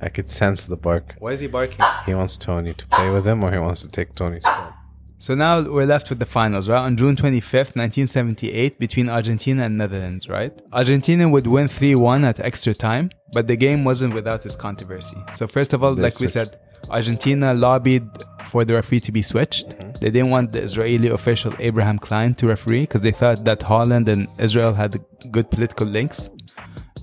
[0.00, 1.14] I could sense the bark.
[1.18, 1.84] Why is he barking?
[2.06, 4.74] He wants Tony to play with him or he wants to take Tony's spot.
[5.20, 6.78] So now we're left with the finals, right?
[6.78, 10.52] On June 25th, 1978, between Argentina and Netherlands, right?
[10.72, 15.16] Argentina would win 3 1 at extra time, but the game wasn't without its controversy.
[15.34, 16.56] So, first of all, They like we said,
[16.88, 18.08] Argentina lobbied
[18.44, 19.70] for the referee to be switched.
[20.00, 24.08] They didn't want the Israeli official Abraham Klein to referee because they thought that Holland
[24.08, 26.30] and Israel had good political links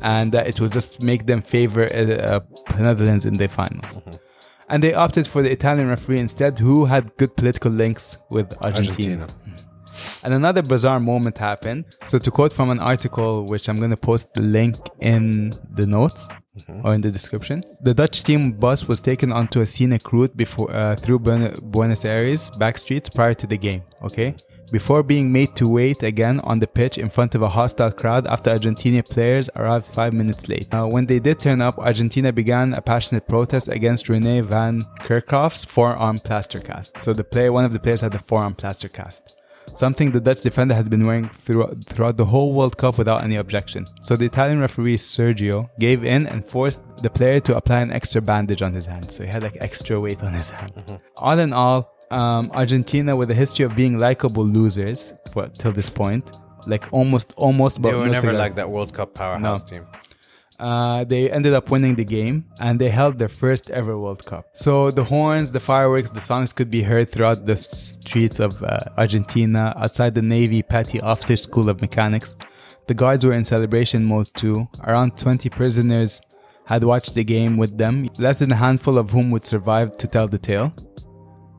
[0.01, 2.39] and that it would just make them favor uh, uh,
[2.79, 3.99] Netherlands in the finals.
[4.69, 9.21] And they opted for the Italian referee instead, who had good political links with Argentina.
[9.21, 9.27] Argentina.
[10.23, 11.85] And another bizarre moment happened.
[12.03, 15.85] So, to quote from an article, which I'm going to post the link in the
[15.85, 16.27] notes
[16.83, 20.69] or in the description, the Dutch team bus was taken onto a scenic route before
[20.73, 23.83] uh, through Buen- Buenos Aires back streets prior to the game.
[24.03, 24.35] Okay.
[24.71, 28.27] Before being made to wait again on the pitch in front of a hostile crowd
[28.27, 30.73] after Argentina players arrived five minutes late.
[30.73, 35.65] Uh, when they did turn up, Argentina began a passionate protest against Rene van Kerkhof's
[35.65, 36.99] forearm plaster cast.
[36.99, 39.35] So the player, one of the players had a forearm plaster cast
[39.73, 43.35] something the Dutch defender had been wearing throughout, throughout the whole World Cup without any
[43.35, 43.85] objection.
[44.01, 48.21] So the Italian referee Sergio gave in and forced the player to apply an extra
[48.21, 49.11] bandage on his hand.
[49.11, 50.99] So he had like extra weight on his hand.
[51.17, 55.89] All in all, um, Argentina with a history of being likable losers for, till this
[55.89, 56.31] point,
[56.67, 58.33] like almost, almost, They but were no never cigar.
[58.33, 59.77] like that World Cup powerhouse No.
[59.77, 59.87] team.
[60.57, 64.45] Uh, they ended up winning the game and they held their first ever World Cup.
[64.53, 68.79] So the horns, the fireworks, the songs could be heard throughout the streets of uh,
[68.97, 72.35] Argentina, outside the Navy Petty Officer School of Mechanics.
[72.87, 74.65] The guards were in celebration mode too.
[74.83, 76.21] Around 20 prisoners
[76.67, 80.07] had watched the game with them, less than a handful of whom would survive to
[80.07, 80.73] tell the tale.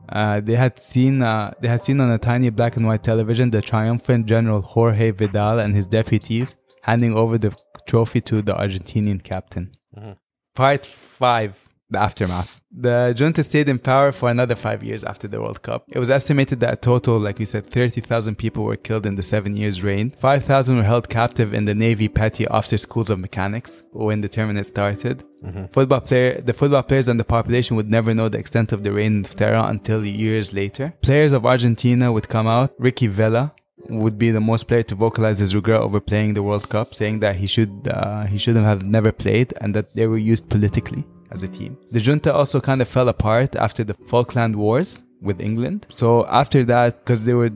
[0.09, 3.49] Uh, they had seen uh, they had seen on a tiny black and white television
[3.51, 7.53] the triumphant General Jorge Vidal and his deputies handing over the
[7.85, 9.71] trophy to the Argentinian captain.
[9.97, 10.15] Mhm.
[10.55, 12.59] Part five: the aftermath.
[12.71, 15.85] The junta stayed in power for another five years after the World Cup.
[15.87, 19.23] It was estimated that a total, like we said, 30,000 people were killed in the
[19.23, 20.11] seven years' reign.
[20.11, 24.65] 5,000 were held captive in the Navy Petty Officer Schools of Mechanics when the had
[24.65, 25.23] started.
[25.43, 25.71] Mhm.
[25.71, 28.91] Football player, the football players and the population would never know the extent of the
[28.91, 30.93] reign of terror until years later.
[31.01, 32.71] Players of Argentina would come out.
[32.77, 33.53] Ricky Villa
[33.89, 37.19] would be the most player to vocalize his regret over playing the World Cup, saying
[37.21, 41.05] that he should uh, he shouldn't have never played and that they were used politically
[41.31, 41.77] as a team.
[41.91, 45.85] The junta also kind of fell apart after the Falkland Wars with England.
[45.89, 47.49] So after that, because they were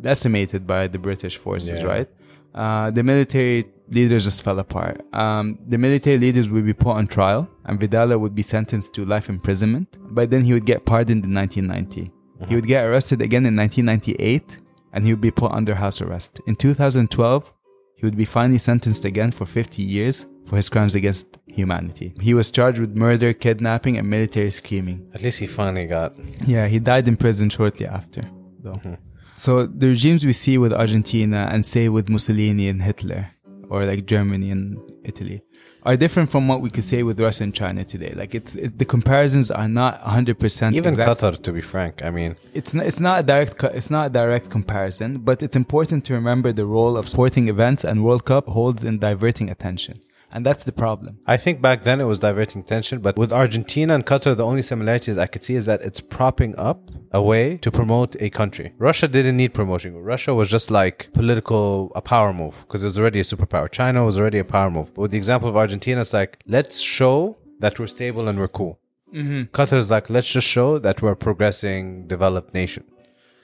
[0.00, 1.82] decimated by the British forces, Yeah.
[1.84, 2.08] right?
[2.54, 5.00] Uh, the military leaders just fell apart.
[5.14, 9.04] Um, the military leaders would be put on trial, and Vidala would be sentenced to
[9.04, 9.96] life imprisonment.
[10.10, 12.10] But then he would get pardoned in 1990.
[12.48, 14.58] He would get arrested again in 1998,
[14.92, 16.40] and he would be put under house arrest.
[16.46, 17.52] In 2012,
[17.96, 22.14] he would be finally sentenced again for 50 years for his crimes against humanity.
[22.20, 25.10] He was charged with murder, kidnapping, and military scheming.
[25.14, 26.14] At least he finally got.
[26.46, 28.22] Yeah, he died in prison shortly after,
[28.60, 28.74] though.
[28.74, 28.94] Mm-hmm.
[29.36, 33.32] So the regimes we see with Argentina and say with Mussolini and Hitler,
[33.68, 35.42] or like Germany and Italy,
[35.82, 38.12] are different from what we could say with Russia and China today.
[38.16, 41.20] Like it's it, the comparisons are not 100% Even exact.
[41.20, 42.04] Qatar, to be frank.
[42.04, 45.54] I mean, It's not, it's not a direct it's not a direct comparison, but it's
[45.54, 50.00] important to remember the role of sporting events and World Cup holds in diverting attention.
[50.32, 51.18] And that's the problem.
[51.26, 54.62] I think back then it was diverting attention, but with Argentina and Qatar, the only
[54.62, 58.72] similarities I could see is that it's propping up a way to promote a country.
[58.78, 59.96] Russia didn't need promotion.
[59.96, 63.70] Russia was just like political, a power move because it was already a superpower.
[63.70, 64.92] China was already a power move.
[64.94, 68.48] But with the example of Argentina, it's like, let's show that we're stable and we're
[68.48, 68.78] cool.
[69.14, 69.48] Mhm.
[69.50, 72.84] Qatar is like, let's just show that we're a progressing, developed nation.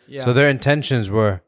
[0.08, 0.20] Yeah.
[0.20, 1.40] So their intentions were,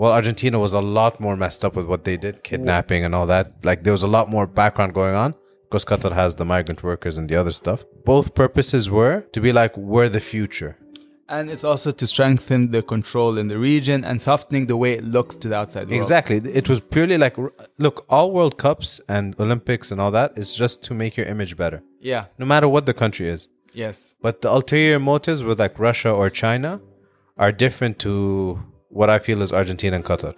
[0.00, 3.26] well, Argentina was a lot more messed up with what they did, kidnapping and all
[3.26, 3.62] that.
[3.62, 5.32] Like there was a lot more background going on.
[5.64, 7.84] Of course, Qatar has the migrant workers and the other stuff.
[8.06, 10.78] Both purposes were to be like, we're the future.
[11.28, 15.04] And it's also to strengthen the control in the region and softening the way it
[15.04, 15.98] looks to the outside world.
[16.02, 16.36] Exactly.
[16.60, 17.36] It was purely like,
[17.76, 21.58] look, all World Cups and Olympics and all that is just to make your image
[21.58, 21.82] better.
[22.00, 22.24] Yeah.
[22.38, 23.48] No matter what the country is.
[23.74, 24.14] Yes.
[24.22, 26.80] But the ulterior motives with like Russia or China
[27.36, 30.34] are different to what I feel is Argentina and Qatar.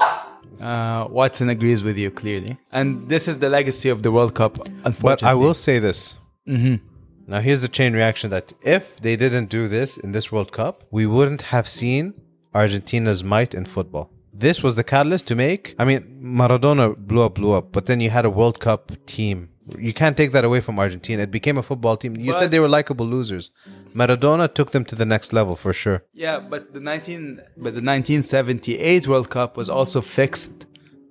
[0.61, 2.57] Uh, Watson agrees with you clearly.
[2.71, 5.03] And this is the legacy of the World Cup, unfortunately.
[5.03, 6.17] But I will say this.
[6.47, 6.81] Mhm.
[7.27, 10.85] Now, here's the chain reaction that if they didn't do this in this World Cup,
[10.91, 12.15] we wouldn't have seen
[12.55, 14.11] Argentina's might in football.
[14.33, 15.75] This was the catalyst to make.
[15.79, 19.49] I mean, Maradona blew up, blew up, but then you had a World Cup team.
[19.79, 21.23] You can't take that away from Argentina.
[21.23, 22.17] It became a football team.
[22.17, 23.51] You But- said they were likable losers.
[23.95, 26.03] Maradona took them to the next level for sure.
[26.13, 30.67] Yeah, but the 19 but the 1978 World Cup was also fixed.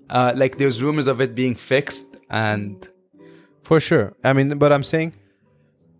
[0.09, 2.89] Uh, like there's rumors of it being fixed and
[3.63, 4.13] For sure.
[4.23, 5.15] I mean, but I'm saying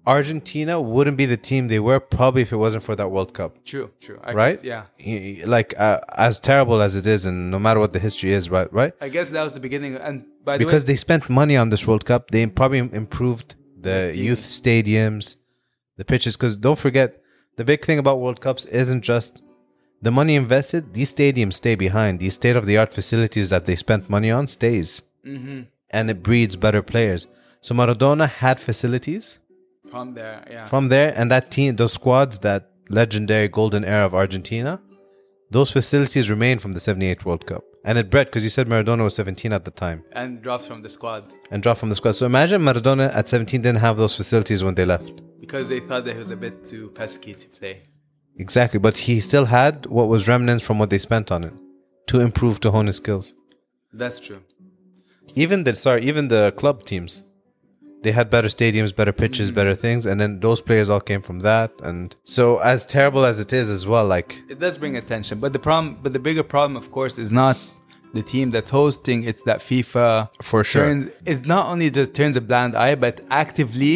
[0.06, 3.64] Argentina wouldn't be the team they were probably if it wasn't for that World Cup.
[3.66, 4.20] True, true.
[4.24, 4.62] I right?
[4.62, 5.45] guess, yeah.
[5.45, 8.72] Like uh, as terrible as it is, and no matter what the history is, right?
[8.74, 8.93] Right?
[8.99, 9.95] I guess that was the beginning.
[9.95, 13.56] And by the because way, they spent money on this World Cup, they probably improved
[13.80, 15.36] the youth stadiums,
[15.97, 16.36] the pitches.
[16.36, 17.22] Because don't forget,
[17.58, 19.43] the big thing about World Cups isn't just
[20.02, 20.93] the money invested.
[20.95, 22.20] These stadiums stay behind.
[22.20, 25.68] These state of the art facilities that they spent money on stays, Mhm.
[25.91, 27.28] and it breeds better players.
[27.62, 29.38] So Maradona had facilities
[29.91, 30.67] from there, yeah.
[30.67, 34.81] from there, and that team, those squads, that legendary golden era of Argentina,
[35.51, 39.03] those facilities remain from the '78 World Cup, and it bred because you said Maradona
[39.03, 42.13] was 17 at the time and dropped from the squad and dropped from the squad.
[42.13, 45.21] So imagine Maradona at 17 didn't have those facilities when they left.
[45.41, 47.81] because they thought that he was a bit too pesky to play.
[48.37, 51.53] Exactly, but he still had what was remnants from what they spent on it
[52.07, 53.33] to improve to hone his skills.
[53.91, 54.41] That's true.
[55.35, 57.23] Even the sorry, even the club teams,
[58.04, 59.56] they had better stadiums, better pitches, Mm-hmm.
[59.56, 61.72] better things, and then those players all came from that.
[61.84, 65.54] And so, as terrible as it is, as well, like It does bring attention, but
[65.54, 67.58] the problem, but the bigger problem, of course, is not
[68.14, 69.24] the team that's hosting.
[69.24, 70.86] It's that FIFA For sure.
[70.86, 71.12] turns.
[71.26, 73.95] It not only just turns a blind eye, but actively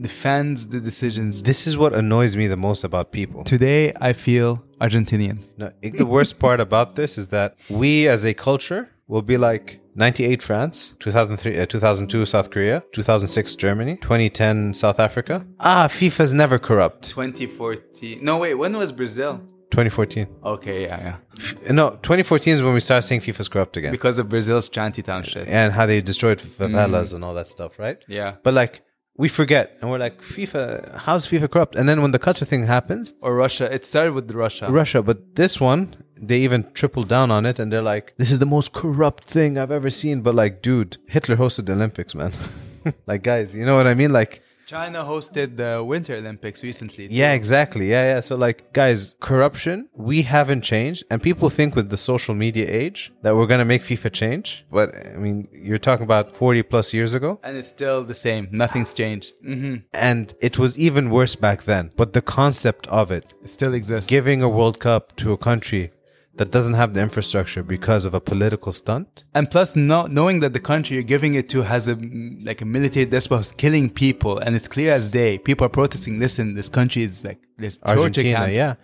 [0.00, 1.42] defends the decisions.
[1.42, 3.44] this is what annoys me the most about people.
[3.44, 5.38] Today, I feel Argentinian.
[5.58, 9.78] No, the worst part about this is that we as a culture will be like,
[9.94, 15.46] 98 France, 2003, uh, 2002 South Korea, 2006 Germany, 2010 South Africa.
[15.60, 17.10] Ah, FIFA's never corrupt.
[17.10, 18.18] 2014.
[18.24, 19.40] No, wait, when was Brazil?
[19.70, 20.26] 2014.
[20.44, 21.16] Okay, yeah, yeah.
[21.36, 23.92] F- No, 2014 is when we started saying FIFA's corrupt again.
[23.92, 25.48] Because of Brazil's Shantytown shit.
[25.48, 27.14] and how they destroyed favelas Mm.
[27.14, 27.98] and all that stuff, right?
[28.08, 28.34] Yeah.
[28.42, 28.82] But like,
[29.16, 31.74] we forget and we're like, FIFA, how's FIFA corrupt?
[31.76, 33.72] And then when the Qatar thing happens, Or Russia.
[33.72, 34.66] It started with Russia.
[34.70, 38.38] Russia, but this one, they even tripled down on it and they're like, this is
[38.38, 40.22] the most corrupt thing I've ever seen.
[40.22, 42.32] But like, dude, Hitler hosted the Olympics, man.
[43.06, 44.12] like, guys, you know what I mean?
[44.12, 47.08] Like, China hosted the Winter Olympics recently.
[47.08, 47.14] too.
[47.14, 47.90] yeah, exactly.
[47.90, 48.20] Yeah, yeah.
[48.20, 51.02] So, like, guys, corruption, we haven't changed.
[51.10, 54.64] And people think with the social media age that we're going to make FIFA change.
[54.70, 57.38] But, I mean, you're talking about 40 plus years ago.
[57.42, 58.48] And it's still the same.
[58.50, 59.34] Nothing's changed.
[59.44, 61.90] hmm And it was even worse back then.
[61.96, 64.08] But the concept of it It still exists.
[64.08, 65.90] giving a World Cup to a country
[66.36, 69.24] that doesn't have the infrastructure because of a political stunt.
[69.34, 71.96] And plus, no, knowing that the country you're giving it to has a
[72.42, 75.38] like a military despot who's killing people, and it's clear as day.
[75.38, 76.18] People are protesting.
[76.18, 78.54] Listen, this country is like there's torture Argentina, camps.
[78.54, 78.74] yeah.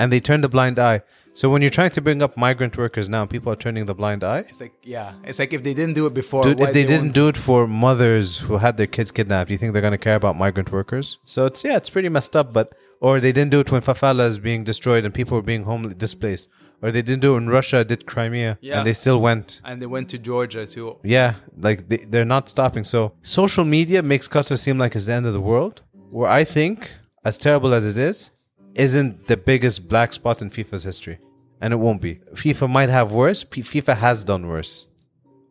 [0.00, 1.02] And they turned a blind eye.
[1.34, 4.22] So when you're trying to bring up migrant workers now, people are turning the blind
[4.24, 4.40] eye.
[4.40, 6.88] It's like yeah, it's like if they didn't do it before, Dude, if they, won't
[6.88, 9.98] didn't do it for mothers who had their kids kidnapped, you think they're going to
[9.98, 11.18] care about migrant workers?
[11.24, 12.52] So it's yeah, it's pretty messed up.
[12.52, 15.62] But or they didn't do it when favela is being destroyed and people are being
[15.62, 16.48] home displaced,
[16.82, 18.78] or they didn't do it when Russia did Crimea Yeah.
[18.78, 19.60] and they still went.
[19.64, 20.96] and they went to Georgia too.
[21.02, 21.34] Yeah,
[21.66, 22.84] like they, they're not stopping.
[22.84, 25.82] So social media makes Qatar seem like it's the end of the world.
[26.10, 26.90] Where I think,
[27.24, 28.30] as terrible as it is,
[28.74, 31.18] isn't the biggest black spot in FIFA's history,
[31.60, 32.20] and it won't be.
[32.34, 33.42] FIFA might have worse.
[33.44, 34.86] P- FIFA has done worse,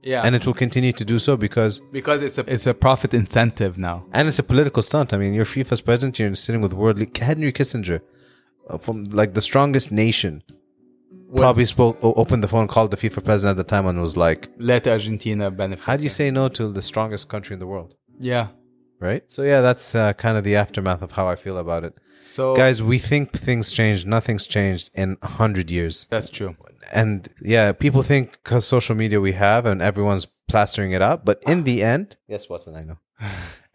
[0.01, 3.13] Yeah, and it will continue to do so because because it's a it's a profit
[3.13, 3.97] incentive now.
[4.13, 5.13] and it's a political stunt.
[5.13, 6.17] I mean, you're FIFA's president.
[6.19, 7.99] You're sitting with world league Henry Kissinger,
[8.69, 10.41] uh, from like the strongest nation.
[11.35, 14.49] Probably spoke, opened the phone, called the FIFA president at the time, and was like,
[14.57, 15.83] Let Argentina benefit.
[15.83, 18.47] "How do you say no to the strongest country in the world?" Yeah.
[18.99, 19.23] right?
[19.27, 21.93] So yeah, that's uh, kind of the aftermath of how I feel about it.
[22.23, 24.07] So Guys, we think things changed.
[24.07, 26.07] Nothing's changed in a hundred years.
[26.09, 26.55] that's true.
[26.93, 31.41] And yeah, people think because social media we have and everyone's plastering it up, but
[31.45, 32.97] in the end, yes, Watson, I know.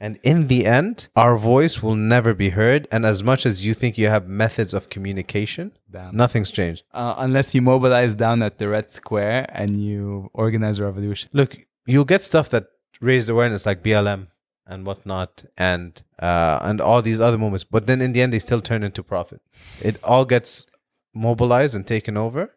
[0.02, 2.88] And in the end, our voice will never be heard.
[2.90, 6.16] And as much as you think you have methods of communication, Damn.
[6.16, 6.82] nothing's changed.
[6.92, 11.30] Uh, unless you mobilize down at the Red Square and you organize a revolution.
[11.32, 12.66] Look, you'll get stuff that
[13.00, 14.26] raised awareness like BLM
[14.66, 18.38] and whatnot and uh, and all these other movements, but then in the end they
[18.38, 19.40] still turn into profit.
[19.80, 20.66] It all gets
[21.14, 22.54] mobilized and taken over,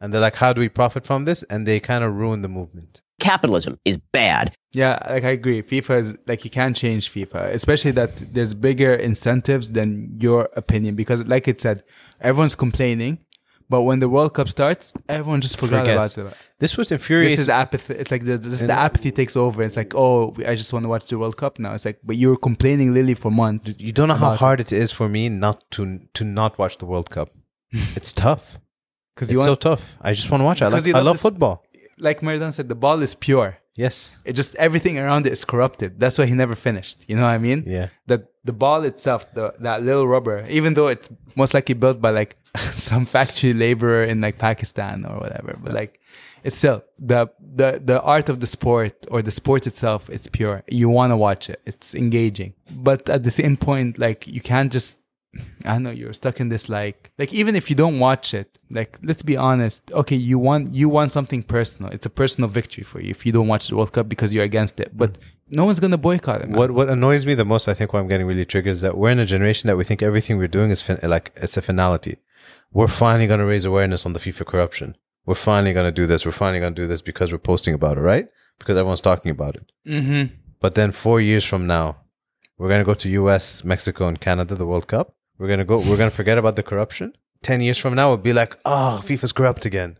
[0.00, 2.48] and they're like, "How do we profit from this?" And they kind of ruin the
[2.48, 3.00] movement.
[3.20, 4.54] Capitalism is bad.
[4.72, 5.62] Yeah, like I agree.
[5.62, 10.94] FIFA is like you can't change FIFA, especially that there's bigger incentives than your opinion
[10.94, 11.82] because, like it said,
[12.20, 13.18] everyone's complaining,
[13.68, 16.16] but when the World Cup starts, everyone just forgot Forgets.
[16.16, 16.36] about it.
[16.60, 17.32] This was infuriating.
[17.32, 17.94] This is apathy.
[17.94, 19.62] It's like the, just the apathy takes over.
[19.64, 21.74] It's like, oh, I just want to watch the World Cup now.
[21.74, 23.78] It's like, but you were complaining Lily for months.
[23.80, 26.86] You don't know how hard it is for me not to to not watch the
[26.86, 27.30] World Cup.
[27.96, 28.58] it's tough.
[29.16, 29.98] 'Cause it's you so tough.
[30.00, 30.66] I just want to watch it.
[30.66, 31.64] I, Because like, you I love this- football.
[32.00, 33.58] Like Maradona said, the ball is pure.
[33.74, 34.12] Yes.
[34.24, 36.00] It just everything around it is corrupted.
[36.00, 36.98] That's why he never finished.
[37.08, 37.64] You know what I mean?
[37.66, 37.88] Yeah.
[38.06, 42.10] That the ball itself, the that little rubber, even though it's most likely built by
[42.10, 42.36] like
[42.72, 46.00] some factory laborer in like Pakistan or whatever, but like
[46.42, 50.62] it's still the the the art of the sport or the sport itself is pure.
[50.68, 51.60] You want to watch it.
[51.64, 52.54] It's engaging.
[52.70, 54.98] But at the same point, like you can't just
[55.64, 58.98] I know you're stuck in this like like even if you don't watch it, like
[59.02, 59.92] let's be honest.
[59.92, 61.92] Okay, you want you want something personal.
[61.92, 64.44] It's a personal victory for you if you don't watch the World Cup because you're
[64.44, 64.96] against it.
[64.96, 65.18] But
[65.48, 66.48] no one's gonna boycott it.
[66.48, 66.58] man.
[66.58, 68.96] What what annoys me the most, I think, why I'm getting really triggered is that
[68.96, 71.62] we're in a generation that we think everything we're doing is fin- like it's a
[71.62, 72.16] finality.
[72.72, 74.96] We're finally going to raise awareness on the FIFA corruption.
[75.26, 76.24] We're finally going to do this.
[76.24, 78.28] We're finally going to do this because we're posting about it, right?
[78.58, 79.72] Because everyone's talking about it.
[79.86, 80.34] Mm-hmm.
[80.60, 81.96] But then four years from now,
[82.58, 85.16] we're going to go to U.S., Mexico, and Canada, the World Cup.
[85.40, 85.78] We're to go.
[85.78, 87.14] We're to forget about the corruption.
[87.42, 89.96] Ten years from now, we'll be like, oh, FIFA's corrupt again.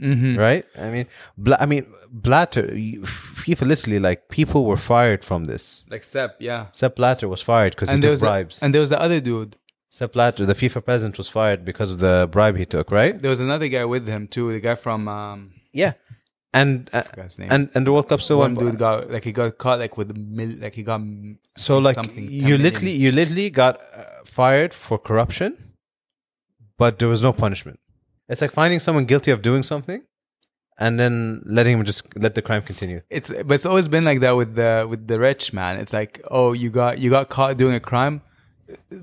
[0.00, 0.38] Mm-hmm.
[0.38, 0.64] Right?
[0.78, 1.06] I mean,
[1.36, 5.84] Bla- I mean, Blatter, FIFA literally like people were fired from this.
[5.90, 6.68] Like Sepp, yeah.
[6.72, 8.62] Sepp Blatter was fired because he there took was the- bribes.
[8.62, 9.56] and there was the other dude.
[9.90, 13.20] Sepp Blatter, the FIFA president, was fired because of the bribe he took, right?
[13.20, 14.50] There was another guy with him too.
[14.52, 15.92] The guy from um, Yeah.
[16.52, 17.04] And uh,
[17.48, 20.16] and and the World Cup still one dude got like he got caught like with
[20.16, 21.00] mil, like he got
[21.56, 22.24] So like something.
[22.24, 22.62] 10 you million.
[22.62, 25.56] literally you literally got uh, fired for corruption,
[26.76, 27.78] but there was no punishment.
[28.28, 30.02] It's like finding someone guilty of doing something,
[30.78, 33.02] and then letting him just let the crime continue.
[33.10, 35.78] It's but it's always been like that with the with the rich man.
[35.78, 38.22] It's like oh you got you got caught doing a crime,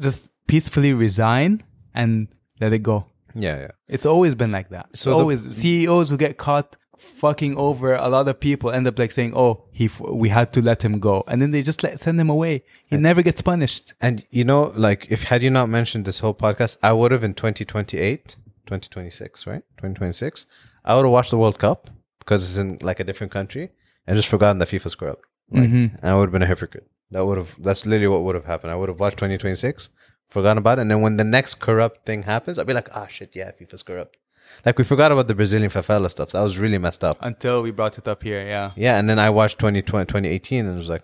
[0.02, 2.28] just peacefully resign and
[2.60, 3.08] let it go.
[3.36, 3.72] Yeah, yeah.
[3.88, 4.88] It's always been like that.
[4.94, 8.88] So So the- always CEOs who get caught fucking over a lot of people end
[8.88, 11.62] up like saying, "Oh, he f- we had to let him go," and then they
[11.62, 12.64] just let send him away.
[12.86, 13.94] He never gets punished.
[14.02, 17.24] And you know, like if had you not mentioned this whole podcast, I would have
[17.24, 18.36] in 2028,
[18.66, 19.64] 2026, right?
[19.78, 20.46] 2026,
[20.86, 21.90] I would have watched the World Cup
[22.20, 23.70] because it's in like a different country
[24.06, 25.24] and just forgotten that FIFA's corrupt.
[25.52, 25.96] Like, Mhm.
[26.02, 26.88] and I would have been a hypocrite.
[27.12, 28.72] That would have that's literally what would have happened.
[28.72, 29.90] I would have watched 2026,
[30.30, 33.08] forgotten about it, and then when the next corrupt thing happens, I'd be like, ah
[33.08, 34.18] shit, yeah, FIFA's corrupt.
[34.66, 36.30] Like we forgot about the Brazilian favela stuff.
[36.32, 37.18] That was really messed up.
[37.22, 38.72] Until we brought it up here, yeah.
[38.76, 41.04] Yeah, and then I watched 2020, 2018 and it was like,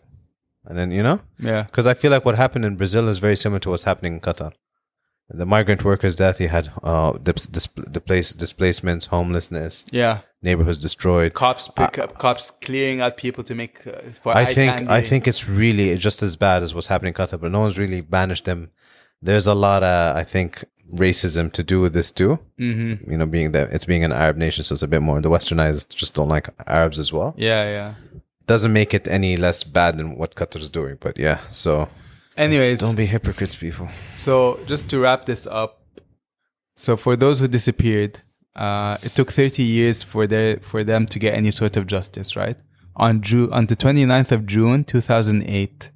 [0.66, 1.20] and then, you know?
[1.40, 1.64] Yeah.
[1.64, 4.20] Because I feel like what happened in Brazil is very similar to what's happening in
[4.22, 4.54] Qatar.
[5.30, 10.20] The migrant workers' death, you had uh, dis- dis- displace- displacements, homelessness, Yeah.
[10.42, 11.34] neighborhoods destroyed.
[11.34, 14.92] Cops pick up cops clearing out people to make uh, for I think candy.
[14.92, 17.78] I think it's really just as bad as what's happening in Qatar, but no one's
[17.78, 18.72] really banished them.
[19.22, 22.40] There's a lot of I think racism to do with this too.
[22.60, 23.10] Mhm.
[23.10, 25.22] You know, being that it's being an Arab nation, so it's a bit more.
[25.22, 27.34] The Westernized just don't like Arabs as well.
[27.38, 27.94] Yeah, yeah.
[28.46, 31.40] Doesn't make it any less bad than what Qatar's doing, but yeah.
[31.50, 31.88] So,
[32.38, 33.88] Anyways, don't be hypocrites, people.
[34.16, 35.82] So just to wrap this up,
[36.76, 38.20] so for those who disappeared,
[38.56, 42.36] uh, it took 30 years for their for them to get any sort of justice,
[42.36, 42.58] right?
[42.96, 45.92] On June on the 29th of June 2008.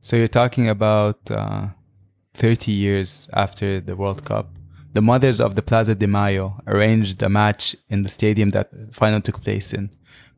[0.00, 1.68] So you're talking about uh,
[2.38, 4.46] 30 years after the World Cup.
[4.94, 8.92] The mothers of the Plaza de Mayo arranged a match in the stadium that the
[8.92, 9.90] final took place in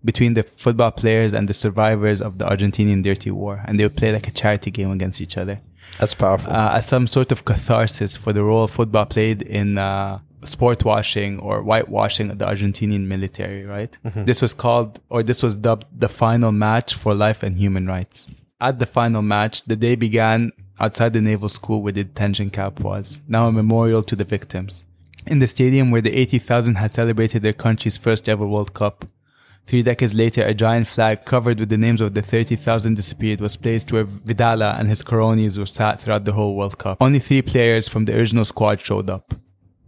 [0.04, 3.96] between the football players and the survivors of the Argentinian Dirty War, and they would
[3.96, 5.60] play like a charity game against each other
[5.98, 6.50] That's powerful.
[6.52, 11.38] uh, as some sort of catharsis for the role football played in uh, sport washing
[11.38, 13.92] or whitewashing of the Argentinian military, right?
[14.06, 14.24] Mhm.
[14.24, 18.30] This was called, or this was dubbed the final match for life and human rights.
[18.68, 22.80] At the final match, the day began outside the naval school where the detention camp
[22.80, 24.84] was, now a memorial to the victims.
[25.26, 29.04] In the stadium where the 80,000 had celebrated their country's first ever World Cup.
[29.66, 33.56] Three decades later, a giant flag covered with the names of the 30,000 disappeared was
[33.56, 36.98] placed where Videla and his cronies were sat throughout the whole World Cup.
[37.00, 39.34] Only three players from the original squad showed up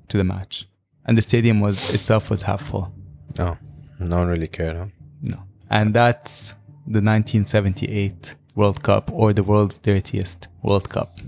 [0.09, 0.69] to the match,
[1.07, 2.95] and the stadium was itself was half full.
[3.39, 3.57] Oh,
[3.99, 4.87] no one really cared, huh?
[5.23, 6.51] No, and that's
[6.87, 11.19] the 1978 World Cup, or the world's dirtiest World Cup.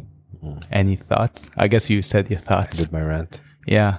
[0.71, 1.49] Any thoughts?
[1.57, 2.77] I guess you said your I thoughts.
[2.77, 3.41] did my rant.
[3.67, 3.99] Yeah.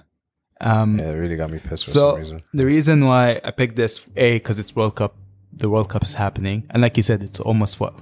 [0.61, 2.43] Um, Yeah, it really got me pissed for so some reason.
[2.53, 5.15] the reason why I picked this, a, because it's World Cup.
[5.51, 7.93] The World Cup is happening, and like you said, it's almost what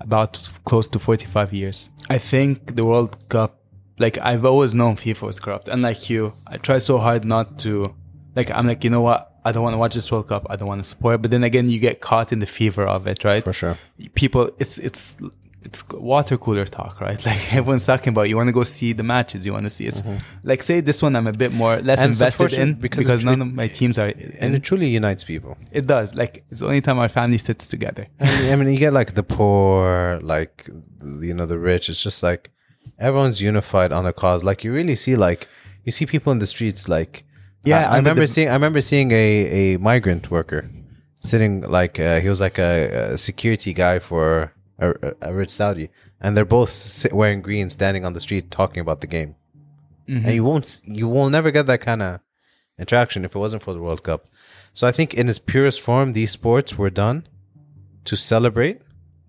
[0.00, 1.90] about close to forty-five years.
[2.08, 3.60] I think the World Cup,
[3.98, 7.58] like I've always known FIFA was corrupt, and like you, I try so hard not
[7.60, 7.94] to.
[8.36, 9.29] Like I'm like, you know what?
[9.44, 10.46] I don't want to watch this World Cup.
[10.50, 11.16] I don't want to support.
[11.16, 11.22] it.
[11.22, 13.42] But then again, you get caught in the fever of it, right?
[13.42, 13.78] For sure.
[14.14, 15.16] People, it's it's
[15.64, 17.24] it's water cooler talk, right?
[17.30, 18.28] Like everyone's talking about.
[18.28, 19.44] You want to go see the matches.
[19.44, 19.94] You want to see it.
[19.94, 20.16] Mm-hmm.
[20.42, 23.40] Like say this one, I'm a bit more less And invested in because, because none
[23.42, 24.12] of my teams are.
[24.38, 25.56] And it truly unites people.
[25.70, 26.14] It does.
[26.14, 28.08] Like it's the only time our family sits together.
[28.20, 30.68] I mean, I mean, you get like the poor, like
[31.20, 31.88] you know, the rich.
[31.88, 32.50] It's just like
[32.98, 34.42] everyone's unified on a cause.
[34.44, 35.48] Like you really see, like
[35.84, 36.88] you see people in the streets.
[36.88, 37.24] Like
[37.64, 38.48] Yeah, I, I remember the- seeing.
[38.48, 40.70] I remember seeing a a migrant worker
[41.22, 45.90] sitting like uh, he was like a, a security guy for a, a- rich Saudi,
[46.20, 49.34] and they're both sit, wearing green, standing on the street talking about the game.
[50.08, 50.24] Mhm.
[50.24, 52.20] And you won't, you will never get that kind of
[52.78, 54.26] interaction if it wasn't for the World Cup.
[54.72, 57.26] So I think in its purest form, these sports were done
[58.06, 58.80] to celebrate.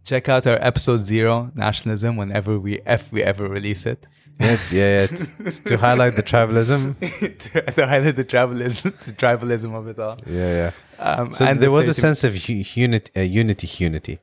[0.06, 4.08] Check out our episode zero nationalism whenever we if we ever release it.
[4.42, 6.82] Yeah, yeah, yeah, t- to highlight the tribalism.
[7.00, 10.18] to, to highlight the tribalism, the tribalism of it all.
[10.26, 10.72] Yeah, yeah.
[11.00, 14.20] Um, so and there the was a sense of hu- unity, uh, unity, unity,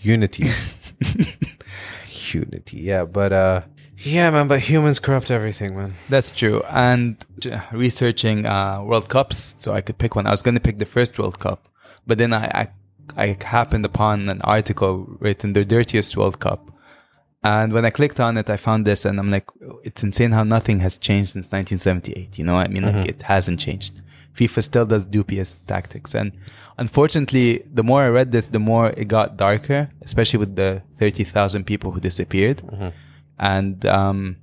[0.00, 0.46] unity,
[2.32, 2.76] unity.
[2.78, 3.62] Yeah, but uh,
[3.98, 4.48] yeah, man.
[4.48, 5.94] But humans corrupt everything, man.
[6.08, 6.62] That's true.
[6.70, 10.26] And j- researching uh, World Cups, so I could pick one.
[10.26, 11.68] I was going to pick the first World Cup,
[12.06, 12.68] but then I, I
[13.16, 16.70] I happened upon an article written "The Dirtiest World Cup,"
[17.44, 19.48] and when I clicked on it, I found this, and I'm like,
[19.84, 22.38] it's insane how nothing has changed since 1978.
[22.38, 23.08] You know, what I mean, like Mhm.
[23.08, 24.00] it hasn't changed.
[24.38, 26.32] FIFA still does dubious tactics, and
[26.78, 31.64] unfortunately, the more I read this, the more it got darker, especially with the 30,000
[31.66, 32.62] people who disappeared,
[33.38, 34.36] and um,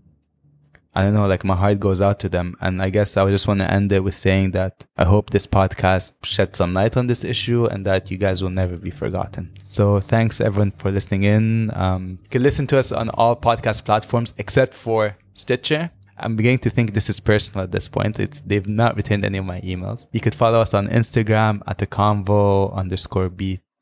[0.96, 2.56] I don't know, like my heart goes out to them.
[2.62, 5.46] And I guess I just want to end it with saying that I hope this
[5.46, 9.54] podcast shed some light on this issue and that you guys will never be forgotten.
[9.70, 11.72] So thanks everyone for listening in.
[11.76, 15.92] Um, you can listen to us on all podcast platforms except for Stitcher.
[16.18, 18.20] I'm beginning to think this is personal at this point.
[18.20, 20.08] It's they've not returned any of my emails.
[20.12, 23.30] You could follow us on Instagram at the convo underscore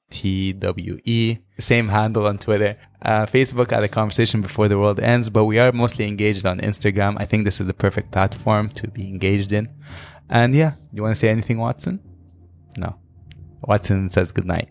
[0.10, 1.40] BTWE.
[1.60, 2.78] Same handle on Twitter.
[3.02, 6.60] Uh, Facebook at a conversation before the world ends, but we are mostly engaged on
[6.60, 7.16] Instagram.
[7.20, 9.70] I think this is the perfect platform to be engaged in.
[10.30, 12.00] And yeah, you want to say anything, Watson?
[12.78, 12.96] No.
[13.62, 14.70] Watson says goodnight.